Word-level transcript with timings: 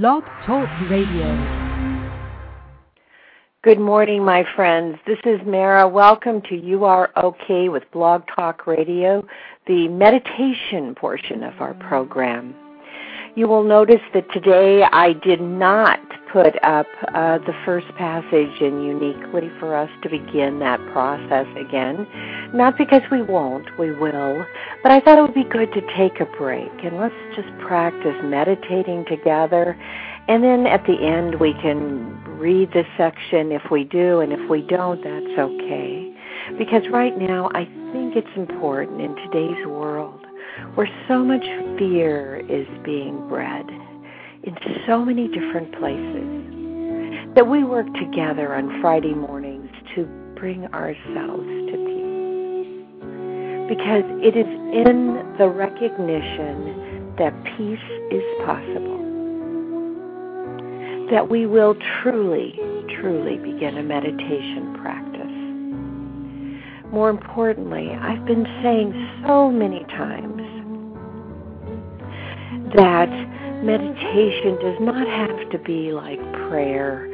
Blog 0.00 0.24
Talk 0.46 0.70
Radio. 0.88 1.36
Good 3.62 3.78
morning, 3.78 4.24
my 4.24 4.42
friends. 4.56 4.96
This 5.06 5.18
is 5.26 5.38
Mara. 5.44 5.86
Welcome 5.86 6.40
to 6.48 6.54
You 6.56 6.86
Are 6.86 7.10
Okay 7.22 7.68
with 7.68 7.82
Blog 7.92 8.22
Talk 8.34 8.66
Radio, 8.66 9.22
the 9.66 9.88
meditation 9.88 10.94
portion 10.94 11.42
of 11.42 11.60
our 11.60 11.74
program. 11.74 12.54
You 13.34 13.46
will 13.48 13.64
notice 13.64 14.00
that 14.14 14.32
today 14.32 14.82
I 14.82 15.12
did 15.12 15.42
not 15.42 16.00
put 16.32 16.62
up 16.64 16.86
uh, 17.14 17.38
the 17.38 17.54
first 17.64 17.86
passage 17.96 18.60
in 18.60 18.82
uniquely 18.82 19.50
for 19.60 19.76
us 19.76 19.90
to 20.02 20.08
begin 20.08 20.58
that 20.60 20.80
process 20.92 21.46
again. 21.56 22.06
Not 22.54 22.78
because 22.78 23.02
we 23.10 23.22
won't, 23.22 23.66
we 23.78 23.92
will, 23.92 24.44
but 24.82 24.92
I 24.92 25.00
thought 25.00 25.18
it 25.18 25.22
would 25.22 25.34
be 25.34 25.44
good 25.44 25.72
to 25.74 25.80
take 25.96 26.20
a 26.20 26.26
break 26.38 26.72
and 26.82 26.98
let's 26.98 27.14
just 27.36 27.48
practice 27.60 28.16
meditating 28.24 29.04
together. 29.08 29.78
And 30.28 30.42
then 30.42 30.66
at 30.66 30.84
the 30.86 30.94
end, 30.94 31.38
we 31.38 31.52
can 31.54 32.22
read 32.38 32.70
the 32.72 32.84
section 32.96 33.52
if 33.52 33.70
we 33.70 33.84
do, 33.84 34.20
and 34.20 34.32
if 34.32 34.48
we 34.48 34.62
don't, 34.62 35.02
that's 35.02 35.38
okay. 35.38 36.14
Because 36.56 36.82
right 36.90 37.16
now, 37.18 37.50
I 37.54 37.64
think 37.92 38.16
it's 38.16 38.36
important 38.36 39.00
in 39.00 39.14
today's 39.16 39.66
world 39.66 40.24
where 40.74 40.88
so 41.08 41.24
much 41.24 41.44
fear 41.78 42.44
is 42.48 42.66
being 42.84 43.28
bred 43.28 43.66
in 44.44 44.56
so 44.86 45.04
many 45.04 45.28
different 45.28 45.72
places 45.78 47.34
that 47.34 47.46
we 47.46 47.64
work 47.64 47.86
together 47.94 48.54
on 48.54 48.80
Friday 48.80 49.14
mornings 49.14 49.70
to 49.94 50.04
bring 50.34 50.66
ourselves 50.74 51.46
to 51.70 51.76
peace. 51.86 52.02
Because 53.68 54.04
it 54.20 54.36
is 54.36 54.46
in 54.46 55.22
the 55.38 55.48
recognition 55.48 57.14
that 57.18 57.32
peace 57.56 57.78
is 58.10 58.22
possible 58.44 59.02
that 61.10 61.28
we 61.28 61.46
will 61.46 61.76
truly, 62.02 62.54
truly 63.00 63.36
begin 63.36 63.76
a 63.76 63.82
meditation 63.82 64.74
practice. 64.80 65.12
More 66.90 67.10
importantly, 67.10 67.90
I've 67.90 68.24
been 68.24 68.46
saying 68.62 68.92
so 69.26 69.50
many 69.50 69.84
times 69.84 70.40
that 72.74 73.10
meditation 73.62 74.58
does 74.60 74.76
not 74.80 75.06
have 75.06 75.50
to 75.50 75.58
be 75.58 75.92
like 75.92 76.20
prayer 76.48 77.08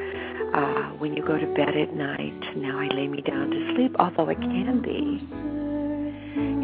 uh, 0.54 0.90
when 0.96 1.14
you 1.14 1.22
go 1.22 1.36
to 1.38 1.46
bed 1.54 1.76
at 1.76 1.94
night. 1.94 2.56
Now 2.56 2.78
I 2.78 2.88
lay 2.88 3.06
me 3.06 3.20
down 3.20 3.50
to 3.50 3.74
sleep, 3.74 3.94
although 3.98 4.30
it 4.30 4.40
can 4.40 4.80
be. 4.80 5.20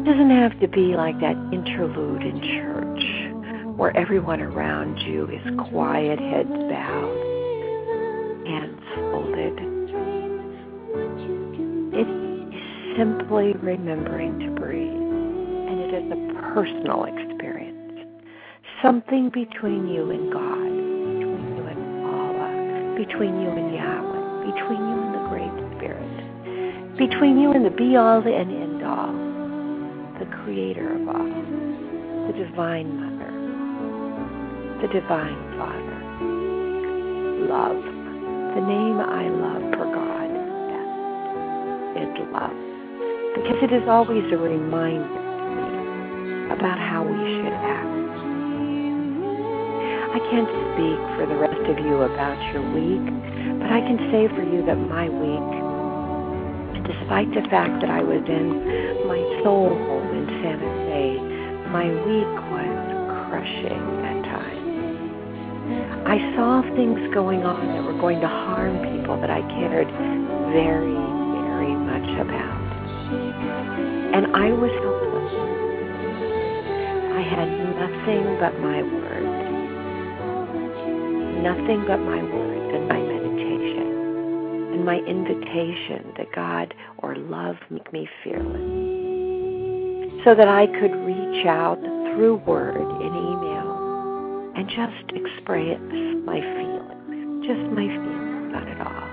It 0.00 0.04
doesn't 0.04 0.30
have 0.30 0.58
to 0.60 0.68
be 0.68 0.96
like 0.96 1.20
that 1.20 1.36
interlude 1.52 2.22
in 2.22 2.40
church 2.40 3.74
where 3.76 3.94
everyone 3.96 4.40
around 4.40 4.98
you 5.00 5.28
is 5.28 5.42
quiet, 5.70 6.18
heads 6.18 6.48
bowed, 6.48 8.46
hands 8.46 8.80
folded. 8.94 9.58
It 11.92 12.08
is 12.08 12.96
simply 12.96 13.52
remembering 13.54 14.38
to 14.40 14.50
breathe, 14.60 14.92
and 14.92 15.80
it 15.80 15.94
is 15.94 16.12
a 16.12 16.42
personal 16.54 17.04
experience 17.04 17.33
something 18.84 19.30
between 19.30 19.88
you 19.88 20.10
and 20.10 20.30
God, 20.30 20.60
between 20.60 21.56
you 21.56 21.64
and 21.72 22.04
Allah, 22.04 22.50
between 23.00 23.40
you 23.40 23.48
and 23.48 23.72
Yahweh, 23.72 24.52
between 24.52 24.76
you 24.76 24.98
and 25.00 25.14
the 25.16 25.24
Great 25.32 25.56
Spirit, 25.72 26.98
between 26.98 27.40
you 27.40 27.52
and 27.52 27.64
the 27.64 27.70
be 27.70 27.96
all 27.96 28.20
and 28.20 28.52
end 28.52 28.84
all, 28.84 29.16
the 30.20 30.28
Creator 30.44 31.00
of 31.00 31.08
all, 31.08 31.32
the 32.28 32.34
Divine 32.36 32.92
Mother, 33.00 33.32
the 34.84 34.92
Divine 34.92 35.40
Father. 35.56 36.00
Love. 37.48 37.80
The 38.54 38.60
name 38.60 39.00
I 39.00 39.28
love 39.32 39.62
for 39.72 39.88
God 39.96 40.28
is 41.96 42.12
love. 42.32 42.52
Because 43.34 43.62
it 43.62 43.72
is 43.72 43.88
always 43.88 44.30
a 44.30 44.36
reminder 44.36 45.24
about 46.52 46.78
how 46.78 47.02
we 47.02 47.16
should 47.42 47.52
act 47.52 48.03
I 50.14 50.22
can't 50.30 50.46
speak 50.46 51.00
for 51.18 51.26
the 51.26 51.34
rest 51.34 51.58
of 51.66 51.74
you 51.82 52.06
about 52.06 52.38
your 52.54 52.62
week, 52.70 53.02
but 53.58 53.66
I 53.66 53.82
can 53.82 53.98
say 54.14 54.30
for 54.30 54.46
you 54.46 54.62
that 54.62 54.78
my 54.78 55.10
week, 55.10 55.50
despite 56.86 57.34
the 57.34 57.42
fact 57.50 57.82
that 57.82 57.90
I 57.90 57.98
was 57.98 58.22
in 58.30 59.10
my 59.10 59.18
soul 59.42 59.74
home 59.74 60.14
in 60.14 60.30
Santa 60.38 60.70
Fe, 60.86 61.18
my 61.74 61.90
week 62.06 62.30
was 62.46 62.78
crushing 63.26 63.82
at 64.06 64.22
times. 64.30 66.06
I 66.06 66.22
saw 66.38 66.62
things 66.78 67.10
going 67.10 67.42
on 67.42 67.66
that 67.74 67.82
were 67.82 67.98
going 67.98 68.20
to 68.22 68.30
harm 68.30 68.78
people 68.94 69.18
that 69.18 69.34
I 69.34 69.42
cared 69.58 69.90
very, 70.54 70.94
very 70.94 71.74
much 71.74 72.06
about. 72.22 72.62
And 74.14 74.30
I 74.30 74.54
was 74.54 74.70
helpless. 74.78 75.34
I 77.18 77.22
had 77.34 77.50
nothing 77.82 78.38
but 78.38 78.54
my 78.62 79.03
nothing 81.44 81.84
but 81.86 81.98
my 81.98 82.22
word 82.22 82.74
and 82.74 82.88
my 82.88 82.98
meditation 82.98 84.72
and 84.72 84.82
my 84.82 84.96
invitation 85.00 86.10
that 86.16 86.32
God 86.34 86.72
or 86.96 87.14
love 87.16 87.56
make 87.68 87.92
me 87.92 88.08
fearless 88.24 88.64
so 90.24 90.34
that 90.34 90.48
I 90.48 90.66
could 90.66 90.96
reach 91.04 91.44
out 91.44 91.78
through 92.16 92.36
word 92.46 92.80
and 92.80 93.14
email 93.14 93.76
and 94.56 94.70
just 94.70 95.12
express 95.12 95.78
my 96.24 96.40
feelings, 96.40 97.44
just 97.44 97.60
my 97.76 97.88
feelings 97.92 98.48
about 98.48 98.66
it 98.66 98.80
all. 98.80 99.10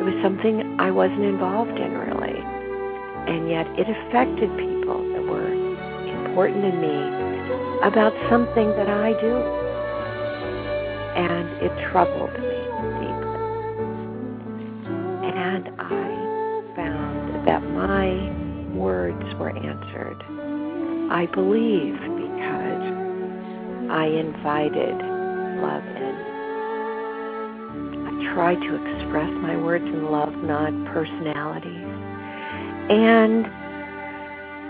It 0.00 0.04
was 0.04 0.12
something 0.22 0.76
I 0.78 0.90
wasn't 0.90 1.24
involved 1.24 1.78
in 1.80 1.96
really, 1.96 2.44
and 3.24 3.48
yet 3.48 3.66
it 3.80 3.88
affected 3.88 4.54
people 4.58 5.00
that 5.14 5.24
were 5.24 5.48
important 6.28 6.60
to 6.60 6.72
me 6.76 7.88
about 7.88 8.12
something 8.28 8.68
that 8.76 8.90
I 8.90 9.18
do 9.18 9.59
and 11.16 11.48
it 11.62 11.90
troubled 11.90 12.32
me 12.32 12.60
deeply. 13.00 13.40
And 15.28 15.68
I 15.78 16.62
found 16.76 17.46
that 17.46 17.62
my 17.62 18.74
words 18.74 19.34
were 19.34 19.50
answered. 19.50 20.22
I 21.12 21.26
believe 21.26 21.94
because 21.94 22.82
I 23.90 24.06
invited 24.06 24.94
love 25.60 25.84
in. 25.84 26.16
I 28.06 28.32
tried 28.34 28.60
to 28.60 28.74
express 28.74 29.30
my 29.42 29.56
words 29.56 29.84
in 29.84 30.10
love, 30.10 30.32
not 30.36 30.72
personalities. 30.92 31.88
And 32.90 33.46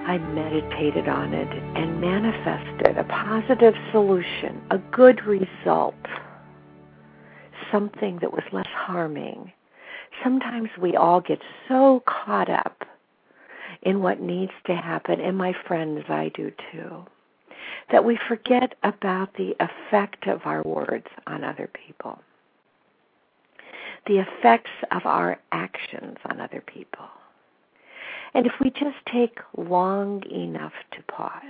I 0.07 0.19
meditated 0.19 1.09
on 1.09 1.34
it 1.34 1.49
and 1.77 2.01
manifested 2.01 2.97
a 2.97 3.05
positive 3.05 3.75
solution, 3.93 4.61
a 4.71 4.78
good 4.78 5.25
result 5.27 5.95
something 7.73 8.19
that 8.21 8.33
was 8.33 8.45
less 8.53 8.69
harming. 8.69 9.53
Sometimes 10.23 10.69
we 10.81 10.97
all 10.97 11.21
get 11.21 11.41
so 11.69 12.03
caught 12.07 12.51
up 12.51 12.85
in 13.83 14.03
what 14.03 14.21
needs 14.21 14.53
to 14.67 14.75
happen, 14.75 15.21
and 15.21 15.37
my 15.37 15.55
friends, 15.67 16.05
I 16.09 16.31
do 16.35 16.53
too, 16.73 17.05
that 17.91 18.05
we 18.05 18.19
forget 18.29 18.75
about 18.83 19.35
the 19.35 19.55
effect 19.61 20.27
of 20.27 20.41
our 20.45 20.63
words 20.63 21.07
on 21.27 21.45
other 21.45 21.69
people, 21.87 22.19
the 24.07 24.19
effects 24.19 24.71
of 24.91 25.07
our 25.07 25.39
actions 25.53 26.19
on 26.27 26.41
other 26.41 26.63
people. 26.67 27.09
And 28.35 28.47
if 28.47 28.53
we 28.63 28.71
just 28.71 28.97
take 29.13 29.39
long 29.57 30.23
enough 30.31 30.73
to 30.93 31.03
pause, 31.05 31.43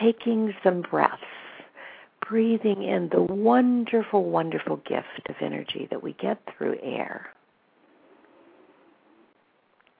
taking 0.00 0.54
some 0.62 0.82
breaths, 0.82 1.22
breathing 2.28 2.82
in 2.82 3.08
the 3.10 3.22
wonderful, 3.22 4.24
wonderful 4.24 4.76
gift 4.78 5.28
of 5.28 5.36
energy 5.40 5.86
that 5.90 6.02
we 6.02 6.12
get 6.14 6.38
through 6.46 6.76
air. 6.82 7.28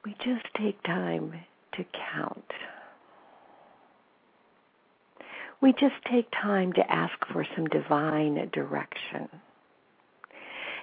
We 0.04 0.14
just 0.24 0.44
take 0.56 0.82
time 0.82 1.34
to 1.76 1.84
count. 2.14 2.44
We 5.60 5.72
just 5.72 5.94
take 6.10 6.30
time 6.30 6.72
to 6.74 6.92
ask 6.92 7.14
for 7.32 7.46
some 7.56 7.66
divine 7.66 8.50
direction. 8.52 9.28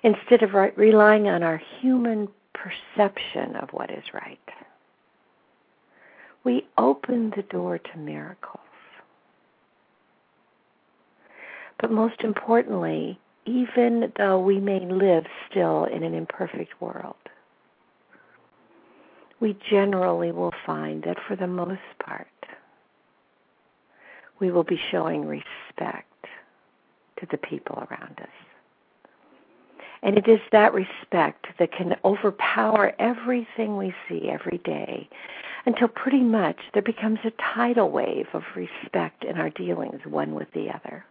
Instead 0.03 0.41
of 0.41 0.53
relying 0.75 1.27
on 1.27 1.43
our 1.43 1.61
human 1.79 2.27
perception 2.53 3.55
of 3.55 3.69
what 3.69 3.91
is 3.91 4.03
right, 4.13 4.39
we 6.43 6.67
open 6.79 7.31
the 7.35 7.43
door 7.43 7.77
to 7.77 7.97
miracles. 7.97 8.59
But 11.81 11.91
most 11.91 12.21
importantly, 12.21 13.19
even 13.45 14.13
though 14.15 14.39
we 14.39 14.59
may 14.59 14.79
live 14.79 15.25
still 15.49 15.85
in 15.85 16.03
an 16.03 16.13
imperfect 16.13 16.79
world, 16.79 17.15
we 19.39 19.57
generally 19.67 20.31
will 20.31 20.53
find 20.63 21.01
that 21.03 21.17
for 21.27 21.35
the 21.35 21.47
most 21.47 21.81
part, 21.99 22.27
we 24.39 24.51
will 24.51 24.63
be 24.63 24.79
showing 24.91 25.25
respect 25.25 26.27
to 27.19 27.25
the 27.31 27.37
people 27.37 27.77
around 27.89 28.19
us. 28.21 28.27
And 30.03 30.17
it 30.17 30.27
is 30.27 30.39
that 30.51 30.73
respect 30.75 31.47
that 31.57 31.71
can 31.71 31.95
overpower 32.05 32.93
everything 32.99 33.77
we 33.77 33.93
see 34.07 34.29
every 34.29 34.59
day 34.59 35.09
until 35.65 35.87
pretty 35.87 36.21
much 36.21 36.57
there 36.73 36.81
becomes 36.83 37.19
a 37.23 37.31
tidal 37.53 37.89
wave 37.89 38.27
of 38.33 38.43
respect 38.55 39.23
in 39.23 39.37
our 39.37 39.49
dealings 39.49 40.05
one 40.05 40.33
with 40.35 40.51
the 40.53 40.69
other. 40.69 41.05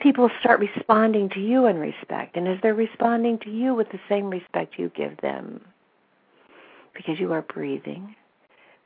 People 0.00 0.30
start 0.40 0.60
responding 0.60 1.28
to 1.30 1.40
you 1.40 1.66
in 1.66 1.78
respect, 1.78 2.36
and 2.36 2.46
as 2.46 2.58
they're 2.62 2.74
responding 2.74 3.38
to 3.38 3.50
you 3.50 3.74
with 3.74 3.88
the 3.90 4.00
same 4.08 4.28
respect 4.28 4.78
you 4.78 4.90
give 4.94 5.16
them, 5.18 5.60
because 6.94 7.18
you 7.18 7.32
are 7.32 7.42
breathing, 7.42 8.14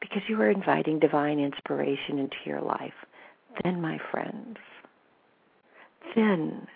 because 0.01 0.23
you 0.29 0.41
are 0.41 0.51
inviting 0.51 0.99
divine 0.99 1.39
inspiration 1.39 2.19
into 2.19 2.37
your 2.45 2.61
life, 2.61 2.93
then, 3.65 3.81
my 3.81 3.99
friends, 4.11 4.59
then 6.15 6.67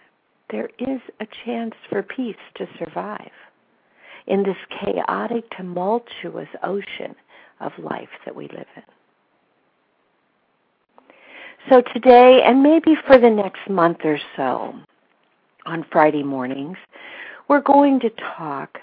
there 0.50 0.70
is 0.78 1.00
a 1.20 1.26
chance 1.44 1.74
for 1.88 2.02
peace 2.02 2.36
to 2.56 2.66
survive 2.78 3.30
in 4.26 4.42
this 4.42 4.56
chaotic, 4.80 5.44
tumultuous 5.56 6.48
ocean 6.62 7.14
of 7.60 7.72
life 7.78 8.08
that 8.24 8.34
we 8.34 8.48
live 8.48 8.66
in. 8.76 8.82
So 11.70 11.80
today, 11.94 12.42
and 12.44 12.62
maybe 12.62 12.96
for 13.06 13.18
the 13.18 13.30
next 13.30 13.70
month 13.70 13.98
or 14.02 14.18
so, 14.36 14.74
on 15.64 15.86
Friday 15.92 16.24
mornings, 16.24 16.76
we're 17.48 17.60
going 17.60 18.00
to 18.00 18.10
talk 18.36 18.78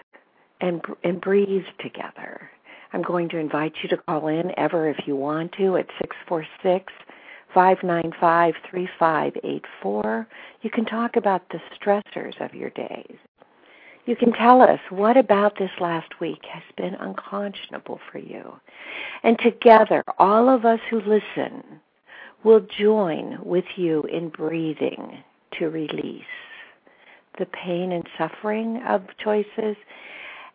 and, 0.62 0.82
and 1.04 1.20
breathe 1.20 1.66
together. 1.82 2.50
I'm 2.94 3.02
going 3.02 3.28
to 3.30 3.38
invite 3.38 3.74
you 3.84 3.90
to 3.90 3.98
call 3.98 4.28
in 4.28 4.58
ever 4.58 4.88
if 4.90 5.06
you 5.06 5.18
want 5.18 5.52
to 5.54 5.76
at 5.76 5.88
646 6.00 6.94
595 7.54 8.54
3584. 8.72 10.28
You 10.62 10.70
can 10.70 10.86
talk 10.86 11.18
about 11.18 11.50
the 11.50 11.60
stressors 11.78 12.40
of 12.44 12.56
your 12.56 12.70
days. 12.70 13.18
You 14.06 14.16
can 14.16 14.32
tell 14.32 14.62
us 14.62 14.80
what 14.90 15.18
about 15.18 15.60
this 15.60 15.72
last 15.82 16.20
week 16.22 16.46
has 16.50 16.64
been 16.78 16.96
unconscionable 16.96 18.00
for 18.10 18.20
you. 18.20 18.54
And 19.24 19.38
together, 19.38 20.04
all 20.18 20.48
of 20.48 20.64
us 20.64 20.80
who 20.90 21.02
listen 21.02 21.82
will 22.44 22.66
join 22.80 23.40
with 23.44 23.66
you 23.76 24.04
in 24.04 24.30
breathing 24.30 25.24
to 25.60 25.70
release 25.70 26.24
the 27.38 27.46
pain 27.46 27.92
and 27.92 28.08
suffering 28.18 28.82
of 28.88 29.04
choices 29.24 29.76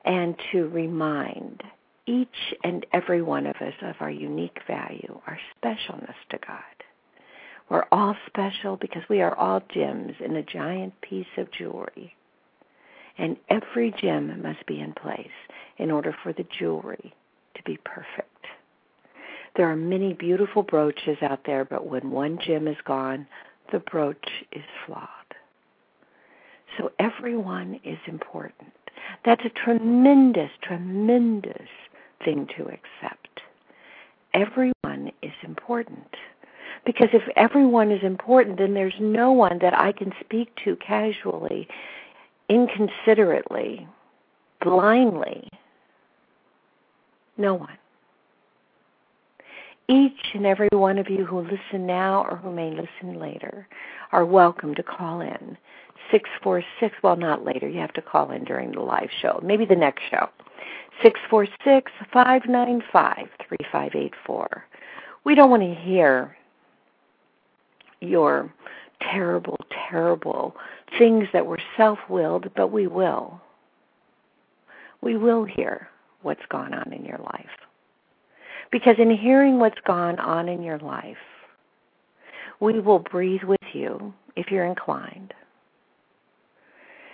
and 0.05 0.37
to 0.53 0.69
remind 0.69 1.63
each 2.07 2.55
and 2.63 2.85
every 2.93 3.23
one 3.23 3.47
of 3.47 3.57
us 3.57 3.75
of 3.83 3.95
our 4.01 4.11
unique 4.11 4.59
value, 4.67 5.21
our 5.27 5.39
specialness 5.57 6.15
to 6.31 6.39
God. 6.47 6.63
We're 7.71 7.87
all 7.91 8.15
special 8.27 8.77
because 8.77 9.03
we 9.09 9.23
are 9.23 9.35
all 9.35 9.63
gems 9.73 10.13
in 10.23 10.37
a 10.37 10.43
giant 10.43 11.01
piece 11.01 11.27
of 11.39 11.51
jewelry. 11.51 12.15
And 13.17 13.37
every 13.49 13.95
gem 13.99 14.43
must 14.43 14.67
be 14.67 14.81
in 14.81 14.93
place 14.93 15.27
in 15.79 15.91
order 15.91 16.15
for 16.23 16.33
the 16.33 16.47
jewelry 16.59 17.15
to 17.55 17.63
be 17.63 17.79
perfect. 17.85 18.34
There 19.57 19.71
are 19.71 19.77
many 19.77 20.13
beautiful 20.13 20.63
brooches 20.63 21.19
out 21.23 21.41
there, 21.47 21.65
but 21.65 21.87
when 21.87 22.11
one 22.11 22.39
gem 22.45 22.67
is 22.67 22.77
gone, 22.85 23.27
the 23.73 23.79
brooch 23.79 24.29
is 24.53 24.65
flawed. 24.85 25.09
So 26.77 26.91
everyone 26.99 27.81
is 27.85 27.99
important. 28.07 28.73
That's 29.25 29.45
a 29.45 29.51
tremendous, 29.51 30.51
tremendous 30.63 31.69
thing 32.25 32.49
to 32.57 32.65
accept. 32.65 33.41
Everyone 34.33 35.13
is 35.23 35.33
important. 35.43 36.09
Because 36.85 37.09
if 37.13 37.23
everyone 37.37 37.91
is 37.91 38.03
important, 38.03 38.59
then 38.59 38.75
there's 38.75 38.95
no 39.01 39.33
one 39.33 39.59
that 39.61 39.79
I 39.79 39.93
can 39.93 40.13
speak 40.21 40.51
to 40.65 40.77
casually, 40.77 41.69
inconsiderately, 42.49 43.87
blindly. 44.61 45.49
No 47.39 47.55
one. 47.55 47.79
Each 49.89 50.33
and 50.33 50.47
every 50.47 50.71
one 50.73 50.99
of 50.99 51.11
you 51.11 51.27
who 51.27 51.41
listen 51.41 51.87
now 51.87 52.25
or 52.25 52.37
who 52.37 52.51
may 52.51 52.71
listen 52.71 53.21
later 53.21 53.69
are 54.13 54.25
welcome 54.25 54.75
to 54.77 54.83
call 54.83 55.21
in. 55.21 55.59
646, 56.11 56.95
well, 57.03 57.17
not 57.17 57.45
later. 57.45 57.69
You 57.69 57.81
have 57.81 57.93
to 57.95 58.03
call 58.03 58.31
in 58.31 58.45
during 58.45 58.73
the 58.73 58.81
live 58.81 59.11
show, 59.21 59.41
maybe 59.43 59.67
the 59.67 59.77
next 59.77 60.03
show. 60.11 60.29
646 61.03 61.93
595 62.13 63.29
3584. 63.49 64.65
We 65.25 65.35
don't 65.35 65.51
want 65.51 65.63
to 65.63 65.75
hear 65.75 66.37
your 68.01 68.53
terrible, 69.01 69.59
terrible 69.91 70.57
things 70.99 71.29
that 71.33 71.45
were 71.45 71.61
self 71.77 71.99
willed, 72.09 72.49
but 72.55 72.69
we 72.69 72.87
will. 72.87 73.41
We 75.03 75.17
will 75.17 75.45
hear 75.45 75.89
what's 76.23 76.45
gone 76.49 76.73
on 76.73 76.93
in 76.93 77.05
your 77.05 77.19
life. 77.19 77.47
Because 78.75 78.97
in 78.99 79.17
hearing 79.17 79.61
what's 79.61 79.79
gone 79.87 80.19
on 80.19 80.49
in 80.49 80.61
your 80.61 80.81
life, 80.81 81.17
we 82.59 82.81
will 82.81 82.99
breathe 82.99 83.45
with 83.45 83.61
you 83.73 84.13
if 84.35 84.51
you're 84.51 84.65
inclined. 84.65 85.33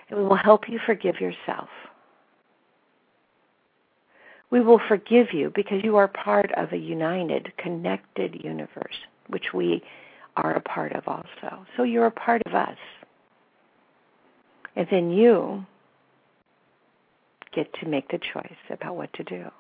And 0.09 0.21
we 0.21 0.25
will 0.25 0.37
help 0.37 0.71
you 0.71 0.81
forgive 0.87 1.21
yourself. 1.21 1.69
We 4.49 4.63
will 4.63 4.81
forgive 4.89 5.35
you 5.35 5.53
because 5.55 5.85
you 5.85 5.99
are 5.99 6.09
part 6.09 6.51
of 6.57 6.73
a 6.73 6.79
united, 6.79 7.53
connected 7.59 8.43
universe, 8.43 8.97
which 9.27 9.53
we 9.53 9.83
are 10.39 10.55
a 10.55 10.63
part 10.63 10.93
of 10.93 11.07
also. 11.07 11.67
So 11.77 11.83
you're 11.83 12.07
a 12.07 12.11
part 12.11 12.41
of 12.47 12.55
us. 12.55 12.79
And 14.77 14.87
then 14.91 15.11
you 15.11 15.67
get 17.55 17.71
to 17.83 17.87
make 17.87 18.09
the 18.09 18.19
choice 18.33 18.57
about 18.71 18.97
what 18.97 19.13
to 19.13 19.25
do. 19.25 19.51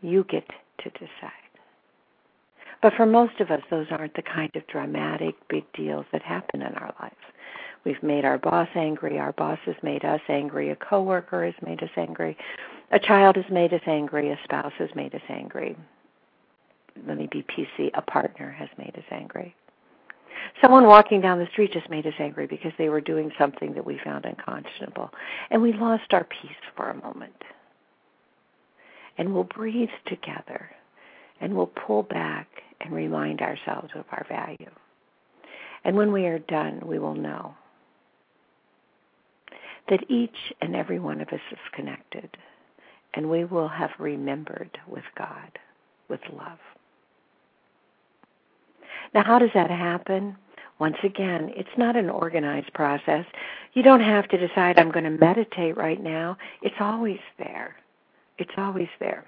You 0.00 0.24
get 0.24 0.46
to 0.84 0.90
decide. 0.90 1.32
But 2.80 2.94
for 2.94 3.06
most 3.06 3.40
of 3.40 3.50
us, 3.50 3.62
those 3.70 3.86
aren't 3.90 4.14
the 4.14 4.22
kind 4.22 4.54
of 4.54 4.66
dramatic, 4.68 5.34
big 5.48 5.64
deals 5.72 6.06
that 6.12 6.22
happen 6.22 6.62
in 6.62 6.74
our 6.74 6.94
lives. 7.00 7.16
We've 7.84 8.02
made 8.02 8.24
our 8.24 8.38
boss 8.38 8.68
angry. 8.74 9.18
Our 9.18 9.32
boss 9.32 9.58
has 9.66 9.76
made 9.82 10.04
us 10.04 10.20
angry. 10.28 10.70
A 10.70 10.76
coworker 10.76 11.44
has 11.44 11.54
made 11.64 11.82
us 11.82 11.90
angry. 11.96 12.36
A 12.92 12.98
child 12.98 13.36
has 13.36 13.44
made 13.50 13.72
us 13.72 13.80
angry. 13.86 14.30
A 14.30 14.38
spouse 14.44 14.72
has 14.78 14.90
made 14.94 15.14
us 15.14 15.22
angry. 15.28 15.76
Let 17.06 17.16
me 17.16 17.28
be 17.30 17.42
PC. 17.42 17.90
A 17.94 18.02
partner 18.02 18.50
has 18.50 18.68
made 18.78 18.94
us 18.96 19.04
angry. 19.10 19.54
Someone 20.60 20.86
walking 20.86 21.20
down 21.20 21.38
the 21.38 21.48
street 21.52 21.72
just 21.72 21.90
made 21.90 22.06
us 22.06 22.14
angry 22.18 22.46
because 22.46 22.72
they 22.78 22.88
were 22.88 23.00
doing 23.00 23.30
something 23.38 23.74
that 23.74 23.84
we 23.84 24.00
found 24.04 24.24
unconscionable. 24.24 25.10
And 25.50 25.62
we 25.62 25.72
lost 25.72 26.12
our 26.12 26.24
peace 26.24 26.50
for 26.76 26.90
a 26.90 27.02
moment. 27.02 27.42
And 29.18 29.34
we'll 29.34 29.44
breathe 29.44 29.90
together 30.06 30.70
and 31.40 31.54
we'll 31.54 31.66
pull 31.66 32.04
back 32.04 32.48
and 32.80 32.92
remind 32.92 33.40
ourselves 33.40 33.90
of 33.94 34.04
our 34.12 34.24
value. 34.28 34.70
And 35.84 35.96
when 35.96 36.12
we 36.12 36.26
are 36.26 36.38
done, 36.38 36.82
we 36.84 36.98
will 36.98 37.14
know 37.14 37.54
that 39.88 40.10
each 40.10 40.52
and 40.60 40.76
every 40.76 40.98
one 40.98 41.20
of 41.20 41.28
us 41.28 41.40
is 41.50 41.58
connected, 41.72 42.36
and 43.14 43.30
we 43.30 43.44
will 43.44 43.68
have 43.68 43.90
remembered 43.98 44.78
with 44.86 45.04
God, 45.16 45.58
with 46.08 46.20
love. 46.32 46.58
Now, 49.14 49.24
how 49.24 49.38
does 49.38 49.50
that 49.54 49.70
happen? 49.70 50.36
Once 50.78 50.98
again, 51.02 51.50
it's 51.56 51.68
not 51.78 51.96
an 51.96 52.10
organized 52.10 52.72
process. 52.74 53.24
You 53.72 53.82
don't 53.82 54.02
have 54.02 54.28
to 54.28 54.46
decide, 54.46 54.78
I'm 54.78 54.90
going 54.90 55.04
to 55.04 55.10
meditate 55.10 55.76
right 55.76 56.02
now. 56.02 56.36
It's 56.62 56.76
always 56.80 57.20
there. 57.38 57.76
It's 58.38 58.54
always 58.56 58.88
there. 59.00 59.24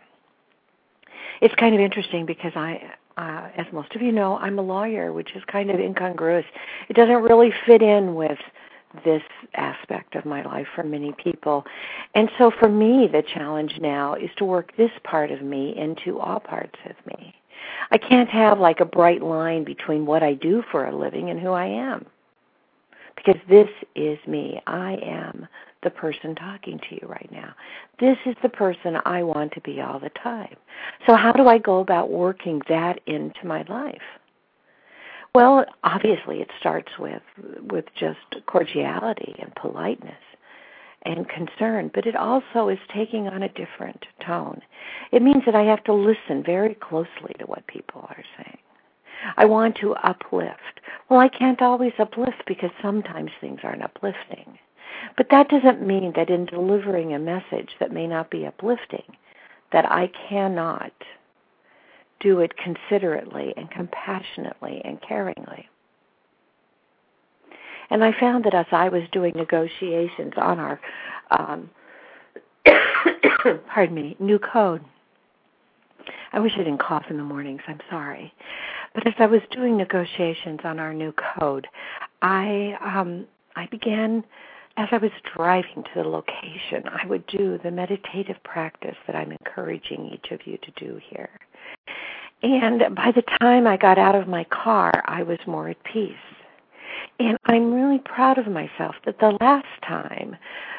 It's 1.41 1.55
kind 1.55 1.75
of 1.75 1.81
interesting 1.81 2.27
because 2.27 2.53
I, 2.55 2.95
uh, 3.17 3.49
as 3.57 3.67
most 3.73 3.95
of 3.95 4.03
you 4.03 4.13
know, 4.13 4.37
I'm 4.39 4.59
a 4.59 4.63
lawyer, 4.63 5.13
which 5.13 5.35
is 5.35 5.43
kind 5.51 5.71
of 5.71 5.81
incongruous. 5.81 6.45
It 6.89 6.95
doesn't 6.95 7.23
really 7.23 7.53
fit 7.67 7.83
in 7.83 8.15
with 8.15 8.39
this 9.05 9.23
aspect 9.55 10.17
of 10.17 10.25
my 10.25 10.43
life 10.43 10.67
for 10.75 10.83
many 10.83 11.13
people. 11.13 11.65
And 12.15 12.29
so 12.39 12.51
for 12.51 12.69
me, 12.69 13.09
the 13.11 13.23
challenge 13.23 13.79
now 13.81 14.15
is 14.15 14.31
to 14.39 14.45
work 14.45 14.77
this 14.77 14.91
part 15.05 15.31
of 15.31 15.43
me 15.43 15.77
into 15.77 16.19
all 16.19 16.41
parts 16.41 16.79
of 16.87 16.97
me. 17.07 17.35
I 17.91 17.99
can't 17.99 18.29
have 18.29 18.59
like 18.59 18.81
a 18.81 18.85
bright 18.85 19.23
line 19.23 19.65
between 19.65 20.07
what 20.07 20.23
I 20.23 20.35
do 20.35 20.63
for 20.71 20.87
a 20.87 20.97
living 20.97 21.31
and 21.31 21.41
who 21.41 21.53
I 21.53 21.67
am. 21.67 22.07
Because 23.17 23.41
this 23.49 23.69
is 23.95 24.19
me. 24.27 24.61
I 24.67 24.95
am 25.03 25.47
the 25.83 25.91
person 25.91 26.35
talking 26.35 26.79
to 26.79 26.95
you 26.95 27.07
right 27.07 27.29
now. 27.33 27.55
This 27.99 28.19
is 28.27 28.37
the 28.43 28.49
person 28.49 28.99
I 29.05 29.23
want 29.23 29.53
to 29.53 29.61
be 29.61 29.81
all 29.81 29.99
the 29.99 30.11
time. 30.11 30.57
So 31.07 31.17
how 31.17 31.33
do 31.33 31.49
I 31.49 31.59
go 31.59 31.81
about 31.81 32.11
working 32.11 32.63
that 32.69 33.01
into 33.07 33.47
my 33.47 33.63
life? 33.69 34.03
Well, 35.35 35.65
obviously 35.85 36.41
it 36.41 36.51
starts 36.59 36.91
with 36.99 37.23
with 37.71 37.85
just 37.99 38.45
cordiality 38.47 39.37
and 39.39 39.55
politeness 39.55 40.15
and 41.03 41.29
concern, 41.29 41.91
but 41.95 42.07
it 42.07 42.17
also 42.17 42.69
is 42.69 42.79
taking 42.95 43.29
on 43.29 43.43
a 43.43 43.49
different 43.49 44.05
tone. 44.27 44.61
It 45.13 45.23
means 45.23 45.45
that 45.47 45.55
I 45.55 45.63
have 45.63 45.85
to 45.85 45.95
listen 45.95 46.43
very 46.45 46.75
closely 46.75 47.35
to 47.39 47.47
what 47.47 47.67
people 47.67 48.03
are 48.09 48.25
saying. 48.37 48.59
I 49.37 49.45
want 49.45 49.77
to 49.77 49.95
uplift 49.95 50.81
Well, 51.09 51.21
I 51.21 51.29
can't 51.29 51.61
always 51.63 51.93
uplift 51.99 52.45
because 52.47 52.71
sometimes 52.83 53.31
things 53.41 53.61
aren't 53.63 53.83
uplifting. 53.83 54.59
But 55.17 55.29
that 55.31 55.49
doesn't 55.49 55.87
mean 55.87 56.13
that 56.17 56.31
in 56.31 56.47
delivering 56.47 57.15
a 57.15 57.19
message 57.19 57.71
that 57.79 57.93
may 57.93 58.07
not 58.07 58.31
be 58.31 58.47
uplifting, 58.47 59.17
that 59.73 59.91
I 59.91 60.11
cannot 60.29 60.93
do 62.21 62.41
it 62.41 62.53
considerately 62.57 63.55
and 63.57 63.71
compassionately 63.71 64.83
and 64.85 65.01
caringly. 65.01 65.65
And 67.91 68.05
I 68.05 68.13
found 68.19 68.45
that 68.45 68.55
as 68.55 68.67
I 68.71 68.89
was 68.89 69.03
doing 69.11 69.33
negotiations 69.35 70.35
on 70.37 70.59
our, 70.61 70.81
um, 71.31 71.71
pardon 73.67 73.95
me, 73.95 74.17
new 74.21 74.39
code, 74.39 74.85
I 76.33 76.39
wish 76.39 76.53
I 76.55 76.59
didn't 76.59 76.79
cough 76.79 77.07
in 77.11 77.17
the 77.17 77.25
mornings. 77.25 77.63
I'm 77.67 77.81
sorry. 77.91 78.33
But 78.95 79.07
as 79.07 79.15
I 79.19 79.27
was 79.27 79.41
doing 79.51 79.77
negotiations 79.77 80.61
on 80.65 80.79
our 80.79 80.95
new 80.95 81.13
code, 81.39 81.67
I 82.23 82.77
um, 82.83 83.27
I 83.57 83.67
began 83.67 84.25
as 84.81 84.89
I 84.93 84.97
was 84.97 85.11
driving 85.37 85.83
to 85.83 85.91
the 85.95 86.09
location, 86.09 86.89
I 86.91 87.07
would 87.07 87.27
do 87.27 87.59
the 87.63 87.71
meditative 87.71 88.43
practice 88.45 88.97
that 89.07 89.15
I'm 89.15 89.31
encouraging 89.33 90.11
each 90.15 90.31
of 90.31 90.47
you 90.47 90.57
to 90.57 90.71
do 90.83 90.99
here. 91.11 91.29
And 92.43 92.95
by 92.95 93.13
the 93.15 93.23
time 93.43 93.67
I 93.67 93.77
got 93.77 93.99
out 93.99 94.15
of 94.15 94.27
my 94.27 94.45
car, 94.45 95.03
I 95.05 95.23
was 95.23 95.39
more 95.47 95.69
at 95.69 95.85
peace. 95.85 96.15
And 97.19 97.37
I'm 97.45 97.75
really 97.75 97.99
proud 97.99 98.39
of 98.39 98.47
myself 98.47 98.95
that 99.05 99.19
the 99.19 99.37
last 99.43 99.67
time 99.87 100.37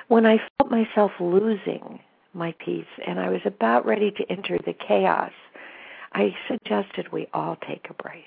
when 0.07 0.25
I 0.25 0.41
felt 0.57 0.71
myself 0.71 1.11
losing 1.19 1.99
my 2.33 2.55
peace 2.65 2.85
and 3.05 3.19
I 3.19 3.29
was 3.29 3.41
about 3.45 3.85
ready 3.85 4.09
to 4.09 4.31
enter 4.31 4.57
the 4.57 4.73
chaos, 4.73 5.31
I 6.13 6.35
suggested 6.47 7.11
we 7.11 7.27
all 7.35 7.55
take 7.67 7.85
a 7.87 8.01
break. 8.01 8.25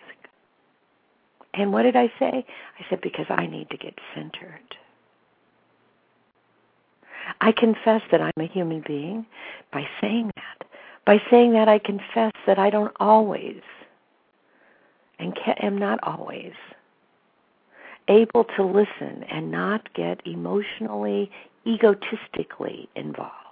And 1.52 1.72
what 1.72 1.82
did 1.82 1.96
I 1.96 2.12
say? 2.20 2.46
I 2.78 2.86
said, 2.88 3.00
because 3.00 3.26
I 3.28 3.46
need 3.46 3.70
to 3.70 3.76
get 3.76 3.98
centered. 4.14 4.76
I 7.40 7.52
confess 7.52 8.02
that 8.10 8.20
I'm 8.20 8.32
a 8.38 8.46
human 8.46 8.82
being 8.86 9.26
by 9.72 9.86
saying 10.00 10.30
that. 10.36 10.66
By 11.04 11.20
saying 11.30 11.52
that, 11.52 11.68
I 11.68 11.78
confess 11.78 12.32
that 12.46 12.58
I 12.58 12.70
don't 12.70 12.94
always, 12.98 13.60
and 15.18 15.36
am 15.58 15.76
not 15.76 15.98
always, 16.02 16.52
able 18.08 18.44
to 18.56 18.64
listen 18.64 19.24
and 19.30 19.50
not 19.50 19.92
get 19.94 20.26
emotionally, 20.26 21.30
egotistically 21.66 22.88
involved. 22.96 23.44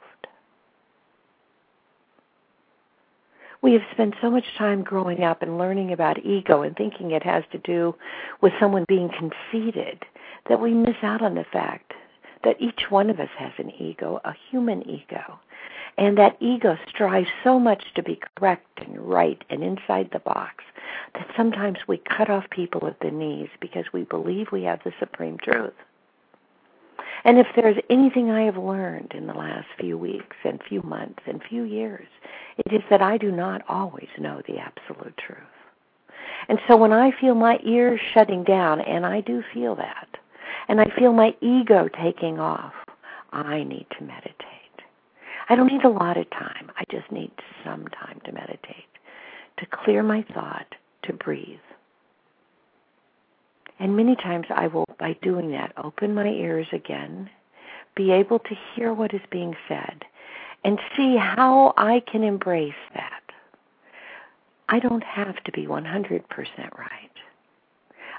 we 3.63 3.73
have 3.73 3.83
spent 3.93 4.15
so 4.21 4.29
much 4.29 4.45
time 4.59 4.83
growing 4.83 5.23
up 5.23 5.41
and 5.41 5.57
learning 5.57 5.93
about 5.93 6.25
ego 6.25 6.63
and 6.63 6.77
thinking 6.77 7.13
it 7.13 7.23
has 7.23 7.45
to 7.53 7.59
do 7.59 7.95
with 8.41 8.53
someone 8.61 8.85
being 8.89 9.09
conceited 9.09 10.05
that 10.49 10.61
we 10.61 10.75
miss 10.75 10.97
out 11.03 11.23
on 11.23 11.37
the 11.37 11.45
fact 11.53 11.93
that 12.45 12.61
each 12.61 12.91
one 12.91 13.11
of 13.11 13.21
us 13.21 13.31
has 13.39 13.53
an 13.59 13.71
ego, 13.79 14.21
a 14.25 14.35
human 14.51 14.89
ego. 14.89 15.39
And 15.99 16.17
that 16.19 16.37
ego 16.41 16.79
strives 16.89 17.29
so 17.45 17.59
much 17.59 17.85
to 17.95 18.03
be 18.03 18.21
correct 18.37 18.81
and 18.81 18.99
right 18.99 19.43
and 19.51 19.63
inside 19.63 20.11
the 20.13 20.21
box 20.21 20.65
that 21.15 21.29
sometimes 21.37 21.79
we 21.87 21.99
cut 21.99 22.31
off 22.31 22.49
people 22.51 22.87
at 22.87 23.01
the 23.01 23.11
knees 23.11 23.49
because 23.61 23.85
we 23.93 24.05
believe 24.05 24.51
we 24.51 24.63
have 24.63 24.81
the 24.85 24.93
supreme 24.99 25.39
truth. 25.39 25.75
And 27.25 27.39
if 27.39 27.47
there's 27.55 27.77
anything 27.89 28.31
I 28.31 28.43
have 28.43 28.57
learned 28.57 29.13
in 29.15 29.27
the 29.27 29.35
last 29.35 29.69
few 29.79 29.97
weeks 29.97 30.37
and 30.45 30.61
few 30.69 30.83
months 30.83 31.23
and 31.27 31.43
few 31.43 31.63
years, 31.63 32.09
it 32.59 32.73
is 32.73 32.83
that 32.91 33.03
I 33.03 33.17
do 33.17 33.31
not 33.31 33.63
always 33.69 34.09
know 34.19 34.43
the 34.47 34.59
absolute 34.59 35.17
truth. 35.17 35.39
And 36.49 36.59
so 36.67 36.77
when 36.77 36.93
I 36.93 37.13
feel 37.21 37.35
my 37.35 37.61
ears 37.65 38.01
shutting 38.13 38.43
down, 38.43 38.81
and 38.81 39.07
I 39.07 39.21
do 39.21 39.45
feel 39.55 39.77
that, 39.77 40.09
and 40.69 40.81
I 40.81 40.87
feel 40.97 41.13
my 41.13 41.35
ego 41.41 41.89
taking 41.89 42.39
off, 42.39 42.75
I 43.33 43.63
need 43.65 43.87
to 43.99 44.05
meditate. 44.05 44.37
I 45.49 45.57
don't 45.57 45.73
need 45.73 45.85
a 45.85 45.89
lot 45.89 46.17
of 46.17 46.31
time. 46.31 46.71
I 46.77 46.85
just 46.91 47.11
need 47.11 47.33
some 47.65 47.87
time 47.89 48.21
to 48.25 48.33
meditate, 48.33 48.89
to 49.59 49.67
clear 49.67 50.03
my 50.03 50.25
thought, 50.35 50.75
to 51.05 51.13
breathe. 51.13 51.59
And 53.79 53.97
many 53.97 54.15
times 54.15 54.47
I 54.51 54.69
will, 54.69 54.87
by 54.99 55.15
doing 55.23 55.51
that, 55.53 55.73
open 55.77 56.15
my 56.15 56.29
ears 56.29 56.69
again, 56.73 57.29
be 57.97 58.13
able 58.13 58.39
to 58.39 58.55
hear 58.75 58.93
what 58.95 59.13
is 59.13 59.21
being 59.31 59.57
said, 59.67 60.05
and 60.65 60.79
see 60.97 61.17
how 61.17 61.75
I 61.77 62.01
can 62.01 62.23
embrace 62.23 62.75
that. 62.95 63.23
I 64.69 64.79
don't 64.79 65.03
have 65.03 65.43
to 65.45 65.53
be 65.53 65.67
100% 65.67 66.23
right. 66.79 67.12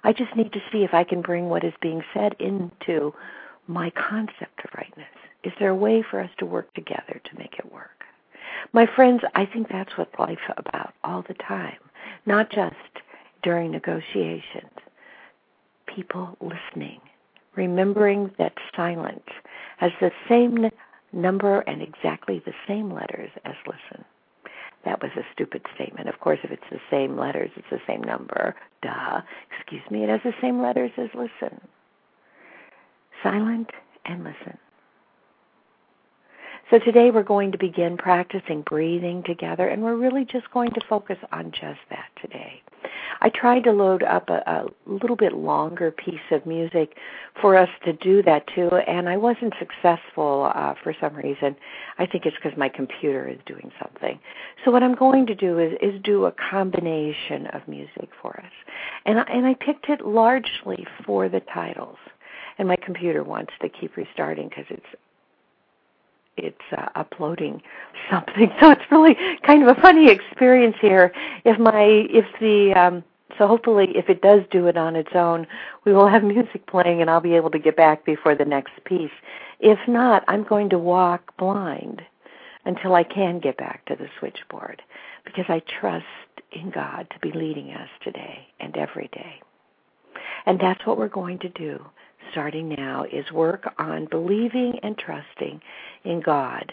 I 0.03 0.13
just 0.13 0.35
need 0.35 0.51
to 0.53 0.61
see 0.71 0.83
if 0.83 0.93
I 0.93 1.03
can 1.03 1.21
bring 1.21 1.49
what 1.49 1.63
is 1.63 1.73
being 1.81 2.03
said 2.13 2.35
into 2.39 3.13
my 3.67 3.89
concept 3.91 4.63
of 4.63 4.71
rightness. 4.75 5.07
Is 5.43 5.53
there 5.59 5.69
a 5.69 5.75
way 5.75 6.01
for 6.01 6.19
us 6.19 6.29
to 6.39 6.45
work 6.45 6.73
together 6.73 7.21
to 7.23 7.37
make 7.37 7.55
it 7.57 7.71
work? 7.71 8.03
My 8.73 8.85
friends, 8.85 9.21
I 9.35 9.45
think 9.45 9.69
that's 9.69 9.97
what 9.97 10.19
life's 10.19 10.41
about 10.57 10.93
all 11.03 11.23
the 11.27 11.33
time, 11.35 11.77
not 12.25 12.49
just 12.49 12.75
during 13.41 13.71
negotiations. 13.71 14.71
People 15.85 16.37
listening, 16.41 16.99
remembering 17.55 18.31
that 18.37 18.53
silence 18.75 19.29
has 19.77 19.91
the 19.99 20.11
same 20.27 20.69
number 21.11 21.59
and 21.61 21.81
exactly 21.81 22.41
the 22.45 22.53
same 22.67 22.91
letters 22.91 23.29
as 23.45 23.55
listen. 23.67 24.03
That 24.85 25.01
was 25.01 25.11
a 25.15 25.25
stupid 25.33 25.61
statement. 25.75 26.09
Of 26.09 26.19
course, 26.19 26.39
if 26.43 26.51
it's 26.51 26.69
the 26.69 26.81
same 26.91 27.17
letters, 27.17 27.51
it's 27.55 27.69
the 27.71 27.81
same 27.87 28.01
number. 28.01 28.55
Duh. 28.81 29.21
Excuse 29.57 29.83
me, 29.89 30.03
it 30.03 30.09
has 30.09 30.21
the 30.23 30.33
same 30.41 30.61
letters 30.61 30.91
as 30.97 31.09
listen. 31.13 31.61
Silent 33.21 33.69
and 34.05 34.23
listen. 34.23 34.57
So 36.73 36.79
today 36.79 37.11
we're 37.11 37.21
going 37.21 37.51
to 37.51 37.59
begin 37.59 37.97
practicing 37.97 38.63
breathing 38.63 39.21
together, 39.21 39.67
and 39.67 39.83
we're 39.83 39.95
really 39.95 40.25
just 40.25 40.49
going 40.49 40.71
to 40.71 40.81
focus 40.89 41.19
on 41.31 41.51
just 41.51 41.79
that 41.91 42.07
today. 42.19 42.63
I 43.21 43.29
tried 43.29 43.65
to 43.65 43.71
load 43.71 44.01
up 44.01 44.27
a, 44.31 44.41
a 44.47 44.65
little 44.87 45.15
bit 45.15 45.33
longer 45.33 45.91
piece 45.91 46.31
of 46.31 46.47
music 46.47 46.97
for 47.39 47.55
us 47.55 47.69
to 47.85 47.93
do 47.93 48.23
that 48.23 48.47
too, 48.55 48.69
and 48.69 49.07
I 49.07 49.17
wasn't 49.17 49.53
successful 49.59 50.51
uh, 50.55 50.73
for 50.81 50.95
some 50.99 51.13
reason. 51.13 51.55
I 51.99 52.07
think 52.07 52.25
it's 52.25 52.37
because 52.37 52.57
my 52.57 52.69
computer 52.69 53.27
is 53.29 53.37
doing 53.45 53.71
something. 53.79 54.19
So 54.65 54.71
what 54.71 54.81
I'm 54.81 54.95
going 54.95 55.27
to 55.27 55.35
do 55.35 55.59
is, 55.59 55.73
is 55.79 56.01
do 56.01 56.25
a 56.25 56.31
combination 56.31 57.45
of 57.53 57.67
music 57.67 58.09
for 58.19 58.39
us, 58.39 58.51
and 59.05 59.19
I, 59.19 59.23
and 59.25 59.45
I 59.45 59.53
picked 59.53 59.89
it 59.89 60.03
largely 60.03 60.87
for 61.05 61.29
the 61.29 61.41
titles. 61.41 61.97
And 62.57 62.67
my 62.67 62.77
computer 62.77 63.23
wants 63.23 63.51
to 63.61 63.69
keep 63.69 63.95
restarting 63.95 64.47
because 64.47 64.65
it's 64.69 64.85
it's 66.37 66.57
uh, 66.75 66.89
uploading 66.95 67.61
something. 68.11 68.51
So 68.59 68.71
it's 68.71 68.91
really 68.91 69.15
kind 69.45 69.63
of 69.63 69.77
a 69.77 69.81
funny 69.81 70.09
experience 70.09 70.75
here. 70.81 71.11
If 71.45 71.59
my 71.59 72.07
if 72.09 72.25
the 72.39 72.73
um, 72.73 73.03
so 73.37 73.47
hopefully 73.47 73.89
if 73.95 74.09
it 74.09 74.21
does 74.21 74.41
do 74.51 74.67
it 74.67 74.77
on 74.77 74.95
its 74.95 75.15
own, 75.15 75.47
we 75.85 75.93
will 75.93 76.07
have 76.07 76.23
music 76.35 76.65
playing 76.67 77.01
and 77.01 77.09
I'll 77.09 77.21
be 77.21 77.35
able 77.35 77.51
to 77.51 77.59
get 77.59 77.75
back 77.75 78.05
before 78.05 78.35
the 78.35 78.45
next 78.45 78.73
piece. 78.85 79.11
If 79.59 79.79
not, 79.87 80.23
I'm 80.27 80.43
going 80.43 80.69
to 80.69 80.79
walk 80.79 81.35
blind 81.37 82.01
until 82.65 82.95
I 82.95 83.03
can 83.03 83.39
get 83.39 83.57
back 83.57 83.85
to 83.85 83.95
the 83.95 84.07
switchboard 84.19 84.81
because 85.25 85.45
I 85.49 85.61
trust 85.79 86.05
in 86.51 86.69
God 86.69 87.07
to 87.11 87.19
be 87.19 87.31
leading 87.31 87.71
us 87.71 87.89
today 88.03 88.47
and 88.59 88.75
every 88.77 89.09
day. 89.13 89.41
And 90.45 90.59
that's 90.59 90.85
what 90.85 90.97
we're 90.97 91.07
going 91.07 91.39
to 91.39 91.49
do 91.49 91.83
starting 92.31 92.69
now 92.69 93.05
is 93.11 93.31
work 93.31 93.71
on 93.77 94.05
believing 94.05 94.79
and 94.83 94.97
trusting 94.97 95.61
in 96.03 96.21
God, 96.21 96.71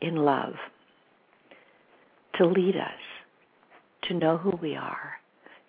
in 0.00 0.16
love, 0.16 0.54
to 2.36 2.46
lead 2.46 2.76
us, 2.76 3.00
to 4.02 4.14
know 4.14 4.36
who 4.36 4.50
we 4.62 4.76
are, 4.76 5.12